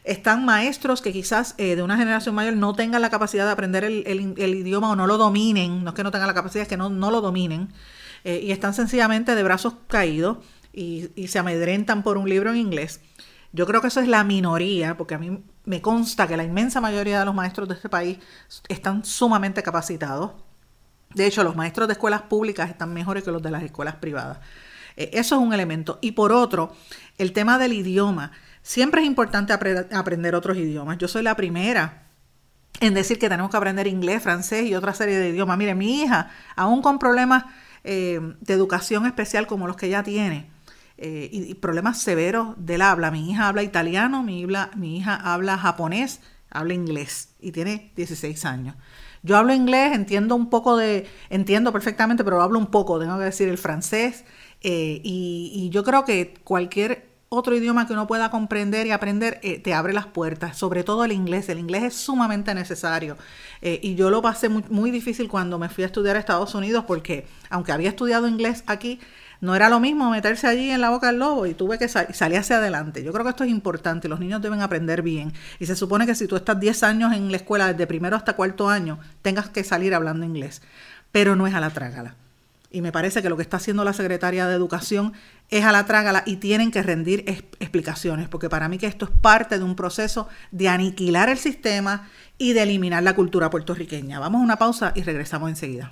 [0.03, 3.84] están maestros que quizás eh, de una generación mayor no tengan la capacidad de aprender
[3.84, 3.99] el,
[4.38, 6.89] idioma o no lo dominen, no es que no tengan la capacidad, es que no,
[6.89, 7.70] no lo dominen,
[8.24, 10.38] eh, y están sencillamente de brazos caídos
[10.74, 13.01] y, se amedrentan por un libro en inglés.
[13.51, 16.82] Yo creo que eso es la minoría, porque a mí me consta que la inmensa
[16.82, 18.20] mayoría de los maestros de este país
[18.67, 20.34] están sumamente capacitados.
[21.15, 24.39] De hecho, los maestros de escuelas públicas están mejores que los de las escuelas privadas.
[24.95, 25.97] Eh, eso es un elemento.
[26.01, 26.76] Y por otro,
[27.17, 28.32] el tema del idioma.
[28.61, 30.97] Siempre es importante aprender otros idiomas.
[30.97, 32.03] Yo soy la primera
[32.82, 35.57] en decir que tenemos que aprender inglés, francés y otra serie de idiomas.
[35.57, 37.45] Mire, mi hija, aún con problemas
[37.84, 40.49] eh, de educación especial como los que ella tiene,
[41.02, 43.10] eh, y, problemas severos del habla.
[43.10, 44.45] Mi hija habla italiano, mi,
[44.97, 46.20] hija habla japonés,
[46.50, 48.76] habla inglés y tiene 16 años.
[49.24, 53.24] Yo hablo inglés, entiendo un poco de, entiendo perfectamente, pero hablo un poco, tengo que
[53.24, 54.26] decir el francés,
[54.62, 59.58] eh, y, yo creo que cualquier otro idioma que uno pueda comprender y aprender eh,
[59.60, 61.47] te abre las puertas, sobre todo el inglés.
[61.47, 63.16] El inglés es sumamente necesario.
[63.62, 67.26] y yo lo pasé muy difícil cuando me fui a estudiar a Estados Unidos porque,
[67.50, 69.00] aunque había estudiado inglés aquí,
[69.42, 72.38] no era lo mismo meterse allí en la boca del lobo y tuve que salir
[72.38, 73.04] hacia adelante.
[73.04, 75.34] Yo creo que esto es importante, los niños deben aprender bien.
[75.60, 78.34] Y se supone que si tú estás 10 años en la escuela, desde primero hasta
[78.34, 80.62] cuarto año, tengas que salir hablando inglés.
[81.12, 82.16] Pero no es a la trágala.
[82.72, 85.14] Y me parece que lo que está haciendo la secretaria de Educación
[85.50, 87.24] es a la trágala y tienen que rendir
[87.60, 92.10] explicaciones, porque para mí que esto es parte de un proceso de aniquilar el sistema
[92.38, 94.20] y de eliminar la cultura puertorriqueña.
[94.20, 95.92] Vamos a una pausa y regresamos enseguida.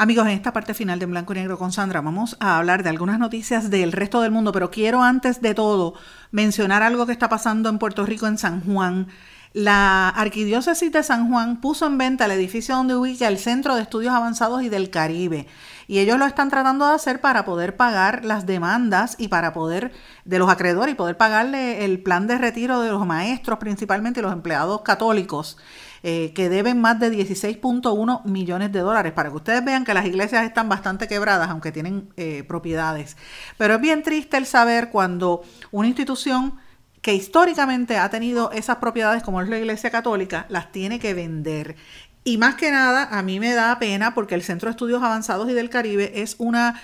[0.00, 2.88] Amigos, en esta parte final de Blanco y Negro con Sandra vamos a hablar de
[2.88, 5.94] algunas noticias del resto del mundo, pero quiero antes de todo
[6.30, 9.08] mencionar algo que está pasando en Puerto Rico, en San Juan.
[9.54, 13.82] La Arquidiócesis de San Juan puso en venta el edificio donde ubica el Centro de
[13.82, 15.48] Estudios Avanzados y del Caribe.
[15.88, 19.90] Y ellos lo están tratando de hacer para poder pagar las demandas y para poder,
[20.24, 24.32] de los acreedores, y poder pagarle el plan de retiro de los maestros, principalmente los
[24.32, 25.56] empleados católicos.
[26.02, 30.06] Eh, que deben más de 16.1 millones de dólares, para que ustedes vean que las
[30.06, 33.16] iglesias están bastante quebradas, aunque tienen eh, propiedades.
[33.56, 35.42] Pero es bien triste el saber cuando
[35.72, 36.54] una institución
[37.02, 41.76] que históricamente ha tenido esas propiedades, como es la Iglesia Católica, las tiene que vender.
[42.24, 45.48] Y más que nada, a mí me da pena porque el Centro de Estudios Avanzados
[45.48, 46.80] y del Caribe es una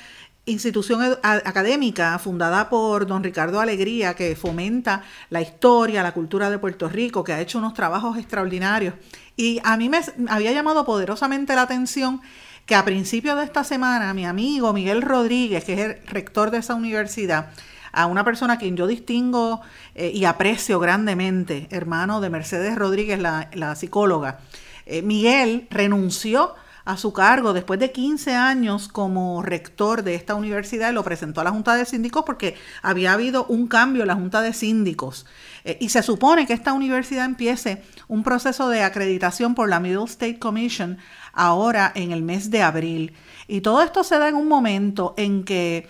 [0.47, 6.89] institución académica fundada por don Ricardo Alegría, que fomenta la historia, la cultura de Puerto
[6.89, 8.95] Rico, que ha hecho unos trabajos extraordinarios.
[9.37, 12.21] Y a mí me había llamado poderosamente la atención
[12.67, 16.59] que a principios de esta semana mi amigo Miguel Rodríguez, que es el rector de
[16.59, 17.51] esa universidad,
[17.93, 19.61] a una persona a quien yo distingo
[19.95, 24.41] eh, y aprecio grandemente, hermano de Mercedes Rodríguez, la, psicóloga,
[24.87, 26.55] eh, Miguel renunció
[26.85, 31.45] a su cargo después de 15 años como rector de esta universidad lo presentó a
[31.45, 35.27] la Junta de Síndicos porque había habido un cambio en la Junta de Síndicos.
[35.65, 40.05] Eh, y se supone que esta universidad empiece un proceso de acreditación por la Middle
[40.05, 40.99] State Commission
[41.33, 43.15] ahora en el mes de abril.
[43.49, 45.89] Y todo esto se da en un momento en que,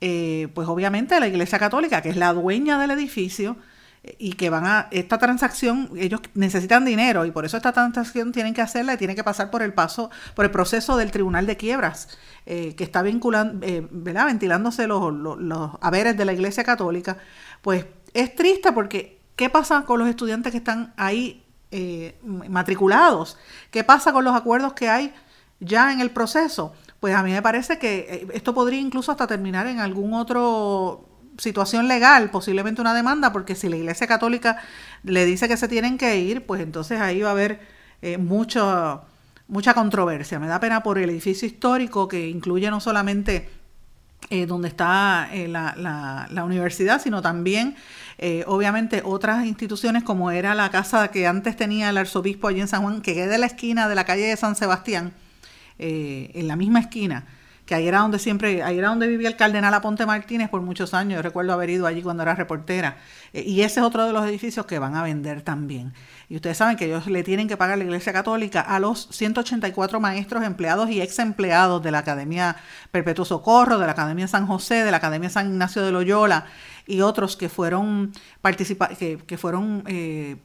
[0.00, 3.56] eh, pues obviamente la Iglesia Católica, que es la dueña del edificio,
[4.18, 8.54] y que van a esta transacción ellos necesitan dinero y por eso esta transacción tienen
[8.54, 11.56] que hacerla y tiene que pasar por el paso por el proceso del tribunal de
[11.56, 12.08] quiebras
[12.46, 14.26] eh, que está vinculando eh, ¿verdad?
[14.26, 17.18] ventilándose los, los, haberes de la iglesia católica
[17.62, 23.36] pues es triste porque ¿qué pasa con los estudiantes que están ahí eh, matriculados?
[23.70, 25.12] ¿Qué pasa con los acuerdos que hay
[25.60, 26.72] ya en el proceso?
[27.00, 31.04] Pues a mí me parece que esto podría incluso hasta terminar en algún otro
[31.38, 34.62] situación legal, posiblemente una demanda, porque si la Iglesia Católica
[35.02, 37.60] le dice que se tienen que ir, pues entonces ahí va a haber
[38.02, 39.02] eh, mucho,
[39.48, 40.38] mucha controversia.
[40.38, 43.48] Me da pena por el edificio histórico que incluye no solamente
[44.30, 47.76] eh, donde está eh, la, la, universidad, sino también,
[48.46, 52.82] obviamente, otras instituciones como era la casa que antes tenía el arzobispo allí en San
[52.82, 55.12] Juan, que queda en la esquina de la calle de San Sebastián,
[55.78, 57.26] en la misma esquina
[57.66, 60.94] que ahí era donde siempre, ahí era donde vivía el cardenal Aponte Martínez por muchos
[60.94, 62.96] años, yo recuerdo haber ido allí cuando era reportera,
[63.32, 65.92] eh, y ese es otro de los edificios que van a vender también.
[66.28, 69.08] Y ustedes saben que ellos le tienen que pagar a la Iglesia Católica a los
[69.10, 72.56] 184 maestros, empleados y ex empleados de la Academia
[72.92, 76.46] Perpetuo Socorro, de la Academia San José, de la Academia San Ignacio de Loyola
[76.86, 79.82] y otros que fueron, participa que, que fueron...
[79.86, 80.36] Eh,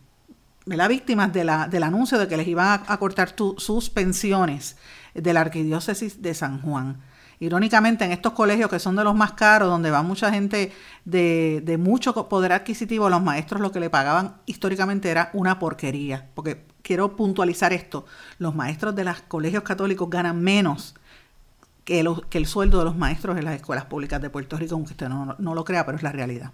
[0.66, 4.78] víctimas de la, del anuncio de que les iban a, cortar sus pensiones
[5.14, 7.02] de la arquidiócesis de San Juan.
[7.42, 10.72] Irónicamente, en estos colegios que son de los más caros, donde va mucha gente
[11.06, 16.30] de, de mucho poder adquisitivo, los maestros lo que le pagaban históricamente era una porquería.
[16.36, 18.06] Porque quiero puntualizar esto,
[18.38, 20.94] los maestros de los colegios católicos ganan menos
[21.84, 25.10] que, el sueldo de los maestros en las escuelas públicas de Puerto Rico, aunque usted
[25.10, 26.52] no, lo crea, pero es la realidad.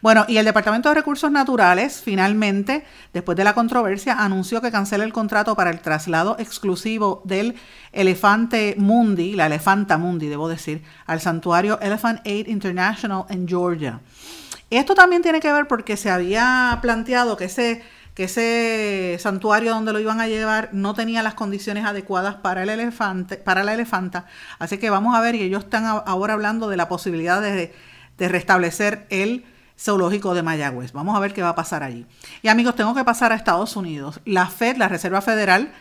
[0.00, 5.04] Bueno, y el Departamento de Recursos Naturales, finalmente, después de la controversia, anunció que cancela
[5.04, 7.56] el contrato para el traslado exclusivo del
[7.92, 14.00] elefante mundi, la elefanta mundi, debo decir, al santuario Elephant Aid International en Georgia.
[14.70, 17.82] Esto también tiene que ver porque se había planteado que ese
[18.24, 23.36] ese santuario donde lo iban a llevar no tenía las condiciones adecuadas para el elefante,
[23.36, 24.26] para la elefanta.
[24.58, 27.74] Así que vamos a ver, y ellos están ahora hablando de la posibilidad de,
[28.18, 29.44] de restablecer el
[29.78, 30.92] zoológico de Mayagüez.
[30.92, 32.06] Vamos a ver qué va a pasar allí.
[32.42, 34.20] Y amigos, tengo que pasar a Estados Unidos.
[34.24, 35.72] La Fed, la Reserva Federal,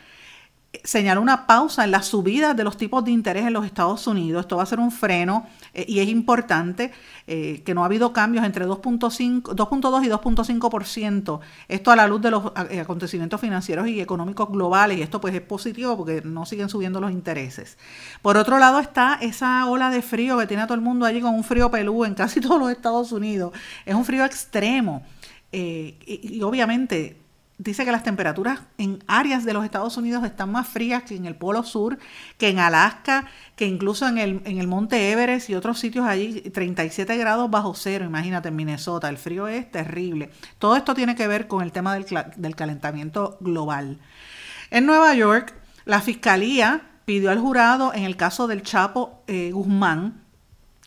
[0.83, 4.41] señaló una pausa en la subida de los tipos de interés en los Estados Unidos.
[4.41, 6.91] Esto va a ser un freno eh, y es importante
[7.25, 11.39] eh, que no ha habido cambios entre 2.2 y 2.5%.
[11.67, 15.33] Esto a la luz de los eh, acontecimientos financieros y económicos globales y esto pues
[15.33, 17.77] es positivo porque no siguen subiendo los intereses.
[18.21, 21.33] Por otro lado está esa ola de frío que tiene todo el mundo allí con
[21.33, 23.53] un frío pelú en casi todos los Estados Unidos.
[23.85, 25.03] Es un frío extremo.
[25.51, 27.28] y obviamente
[27.59, 31.25] dice que las temperaturas en áreas de los Estados Unidos están más frías que en
[31.25, 31.99] el Polo Sur,
[32.37, 36.41] que en Alaska, que incluso en el, en el Monte Everest y otros sitios allí,
[36.41, 40.31] 37 grados bajo cero, imagínate en Minnesota, el frío es terrible.
[40.57, 42.05] Todo esto tiene que ver con el tema del,
[42.37, 43.99] del calentamiento global.
[44.71, 45.53] En Nueva York,
[45.85, 50.21] la Fiscalía pidió al jurado en el caso del Chapo eh, Guzmán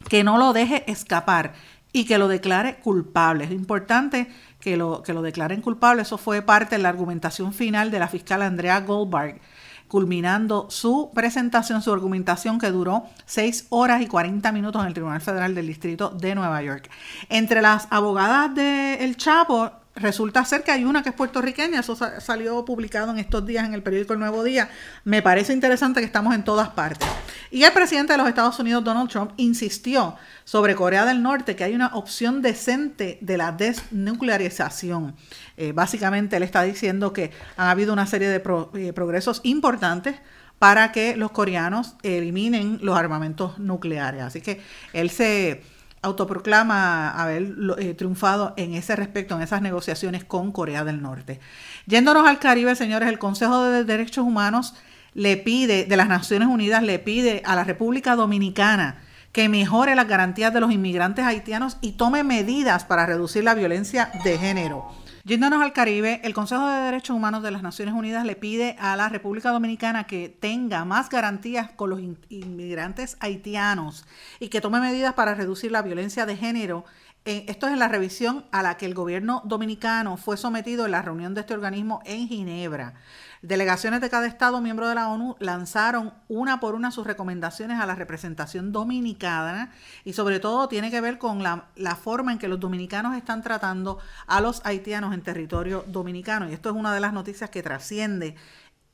[0.08, 1.52] que no lo deje escapar
[1.92, 3.44] y que lo declare culpable.
[3.44, 4.28] Es importante
[4.62, 6.02] que lo, que lo declaren culpable.
[6.02, 9.40] Eso fue parte de la argumentación final de la fiscal Andrea Goldberg,
[9.88, 15.20] culminando su presentación, su argumentación que duró 6 horas y 40 minutos en el Tribunal
[15.20, 16.88] Federal del Distrito de Nueva York.
[17.28, 21.96] Entre las abogadas del El Chapo resulta ser que hay una que es puertorriqueña, eso
[22.20, 24.70] salió publicado en estos días en el periódico El Nuevo Día.
[25.04, 27.08] Me parece interesante que estamos en todas partes.
[27.50, 31.64] Y el presidente de los Estados Unidos, Donald Trump, insistió sobre Corea del Norte que
[31.64, 35.14] hay una opción decente de la desnuclearización.
[35.56, 38.42] Eh, básicamente, él está diciendo que ha habido una serie de
[38.74, 40.16] eh, progresos importantes
[40.58, 44.22] para que los coreanos eliminen los armamentos nucleares.
[44.22, 44.62] Así que
[44.92, 45.62] él se
[46.02, 51.40] autoproclama haber eh, triunfado en ese respecto, en esas negociaciones con Corea del Norte.
[51.86, 54.74] Yéndonos al Caribe, señores, el Consejo de Derechos Humanos
[55.14, 60.08] le pide, de las Naciones Unidas, le pide a la República Dominicana que mejore las
[60.08, 65.01] garantías de los inmigrantes haitianos y tome medidas para reducir la violencia de género.
[65.24, 68.96] Yéndonos al Caribe, el Consejo de Derechos Humanos de las Naciones Unidas le pide a
[68.96, 74.04] la República Dominicana que tenga más garantías con los inmigrantes haitianos
[74.40, 76.84] y que tome medidas para reducir la violencia de género.
[77.24, 80.90] Eh, esto es en la revisión a la que el gobierno dominicano fue sometido en
[80.90, 82.94] la reunión de este organismo en Ginebra.
[83.42, 87.86] Delegaciones de cada Estado miembro de la ONU lanzaron una por una sus recomendaciones a
[87.86, 89.72] la representación dominicana
[90.04, 91.66] y sobre todo tiene que ver con la,
[92.00, 96.48] forma en que los dominicanos están tratando a los haitianos en territorio dominicano.
[96.48, 98.36] Y esto es una de las noticias que trasciende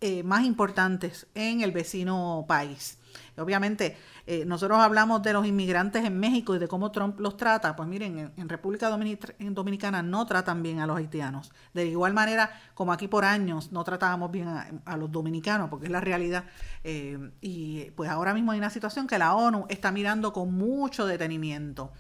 [0.00, 2.96] eh, más importantes en el vecino país.
[3.38, 7.76] Obviamente, eh, nosotros hablamos de los inmigrantes en México y de cómo Trump los trata.
[7.76, 11.52] Pues miren, en, República Dominicana no tratan bien a los haitianos.
[11.74, 15.92] De igual manera, como aquí por años no tratábamos bien a, los dominicanos, porque es
[15.92, 16.44] la realidad.
[16.84, 21.06] Eh, y pues ahora mismo hay una situación que la ONU está mirando con mucho
[21.06, 21.92] detenimiento.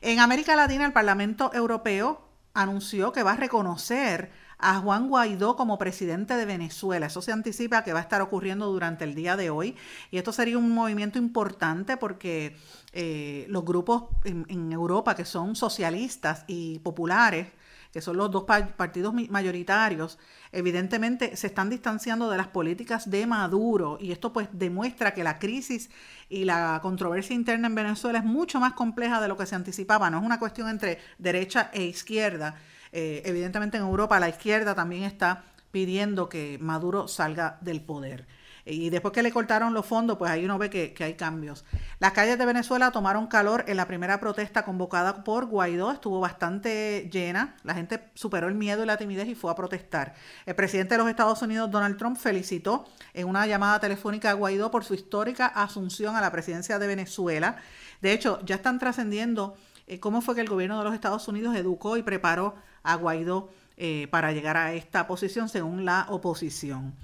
[0.00, 5.78] En América Latina, el Parlamento Europeo anunció que va a reconocer a Juan Guaidó como
[5.78, 7.06] presidente de Venezuela.
[7.06, 9.76] Eso se anticipa que va a estar ocurriendo durante el día de hoy.
[10.10, 12.56] Y esto sería un movimiento importante porque
[12.92, 17.48] eh, los grupos en, Europa que son socialistas y populares,
[17.92, 20.18] que son los dos partidos mayoritarios,
[20.50, 25.38] evidentemente se están distanciando de las políticas de Maduro y esto pues demuestra que la
[25.38, 25.90] crisis
[26.28, 30.10] y la controversia interna en Venezuela es mucho más compleja de lo que se anticipaba,
[30.10, 32.56] no es una cuestión entre derecha e izquierda,
[32.96, 35.42] eh, evidentemente en Europa la izquierda también está
[35.72, 38.28] pidiendo que Maduro salga del poder.
[38.66, 41.64] Y después que le cortaron los fondos, pues ahí uno ve que, hay cambios.
[41.98, 45.90] Las calles de Venezuela tomaron calor en la primera protesta convocada por Guaidó.
[45.90, 47.56] Estuvo bastante llena.
[47.64, 50.14] La gente superó el miedo y la timidez y fue a protestar.
[50.46, 54.70] El presidente de los Estados Unidos, Donald Trump, felicitó en una llamada telefónica a Guaidó
[54.70, 57.56] por su histórica asunción a la presidencia de Venezuela.
[58.00, 61.54] De hecho, ya están trascendiendo eh, cómo fue que el gobierno de los Estados Unidos
[61.54, 62.54] educó y preparó
[62.84, 66.94] a Guaidó eh, para llegar a esta posición según la oposición.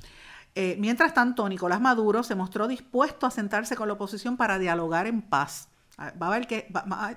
[0.55, 5.09] Eh, mientras tanto, Nicolás Maduro se mostró dispuesto a sentarse con la oposición para dialogar
[5.09, 5.68] en paz.
[5.99, 6.68] Ah, va a ver que,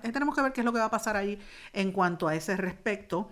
[0.01, 1.39] tenemos que ver qué es lo que va a pasar ahí
[1.71, 3.29] en cuanto a ese respecto.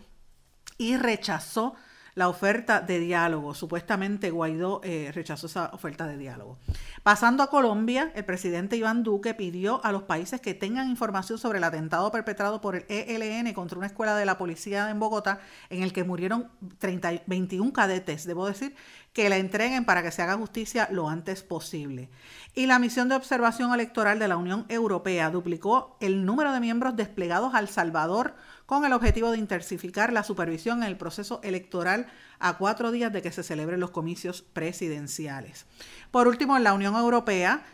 [0.77, 1.75] Y rechazó
[2.15, 3.53] la oferta de diálogo.
[3.53, 6.57] Supuestamente Guaidó eh, rechazó esa oferta de diálogo.
[7.03, 11.57] Pasando a Colombia, el presidente Iván Duque pidió a los países que tengan información sobre
[11.57, 15.39] el atentado perpetrado por el ELN contra una escuela de la policía en Bogotá,
[15.69, 18.75] en el que murieron 30, 21 cadetes, debo decir,
[19.13, 22.09] que la entreguen para que se haga justicia lo antes posible.
[22.55, 26.95] Y la misión de observación electoral de la Unión Europea duplicó el número de miembros
[26.95, 28.35] desplegados al Salvador
[28.65, 32.07] con el objetivo de intensificar la supervisión en el proceso electoral
[32.39, 35.65] a cuatro días de que se celebren los comicios presidenciales.
[36.09, 37.65] Por último, la Unión Europea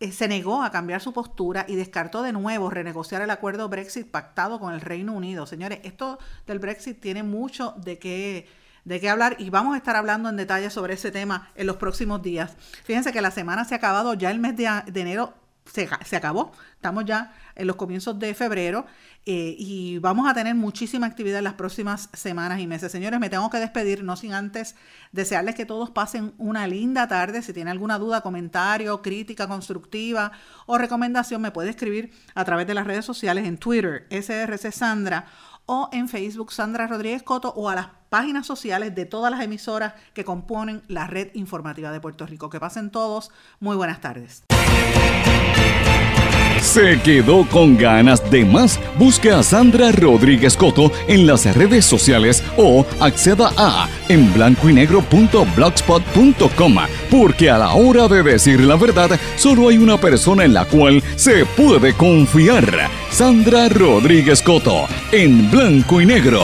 [0.00, 4.10] eh, se negó a cambiar su postura y descartó de nuevo renegociar el acuerdo Brexit
[4.10, 5.46] pactado con el Reino Unido.
[5.46, 8.48] Señores, esto del Brexit tiene mucho de qué
[8.84, 11.76] de qué hablar y vamos a estar hablando en detalle sobre ese tema en los
[11.76, 12.56] próximos días.
[12.84, 16.52] Fíjense que la semana se ha acabado, ya el mes de, enero se, se, acabó.
[16.74, 18.84] Estamos ya en los comienzos de febrero
[19.24, 22.90] eh, y vamos a tener muchísima actividad en las próximas semanas y meses.
[22.90, 24.74] Señores, me tengo que despedir, no sin antes
[25.12, 27.42] desearles que todos pasen una linda tarde.
[27.42, 30.32] Si tiene alguna duda, comentario, crítica constructiva
[30.66, 35.26] o recomendación, me puede escribir a través de las redes sociales en Twitter, SRC Sandra
[35.66, 39.94] o en Facebook Sandra Rodríguez Coto o a las páginas sociales de todas las emisoras
[40.12, 42.50] que componen la red informativa de Puerto Rico.
[42.50, 43.30] Que pasen todos.
[43.58, 44.44] Muy buenas tardes.
[46.60, 48.78] ¿Se quedó con ganas de más?
[48.98, 54.88] Busque a Sandra Rodríguez Coto en las redes sociales o acceda a en blanco y
[57.10, 61.02] porque a la hora de decir la verdad solo hay una persona en la cual
[61.16, 62.90] se puede confiar.
[63.10, 66.42] Sandra Rodríguez Coto en blanco y negro.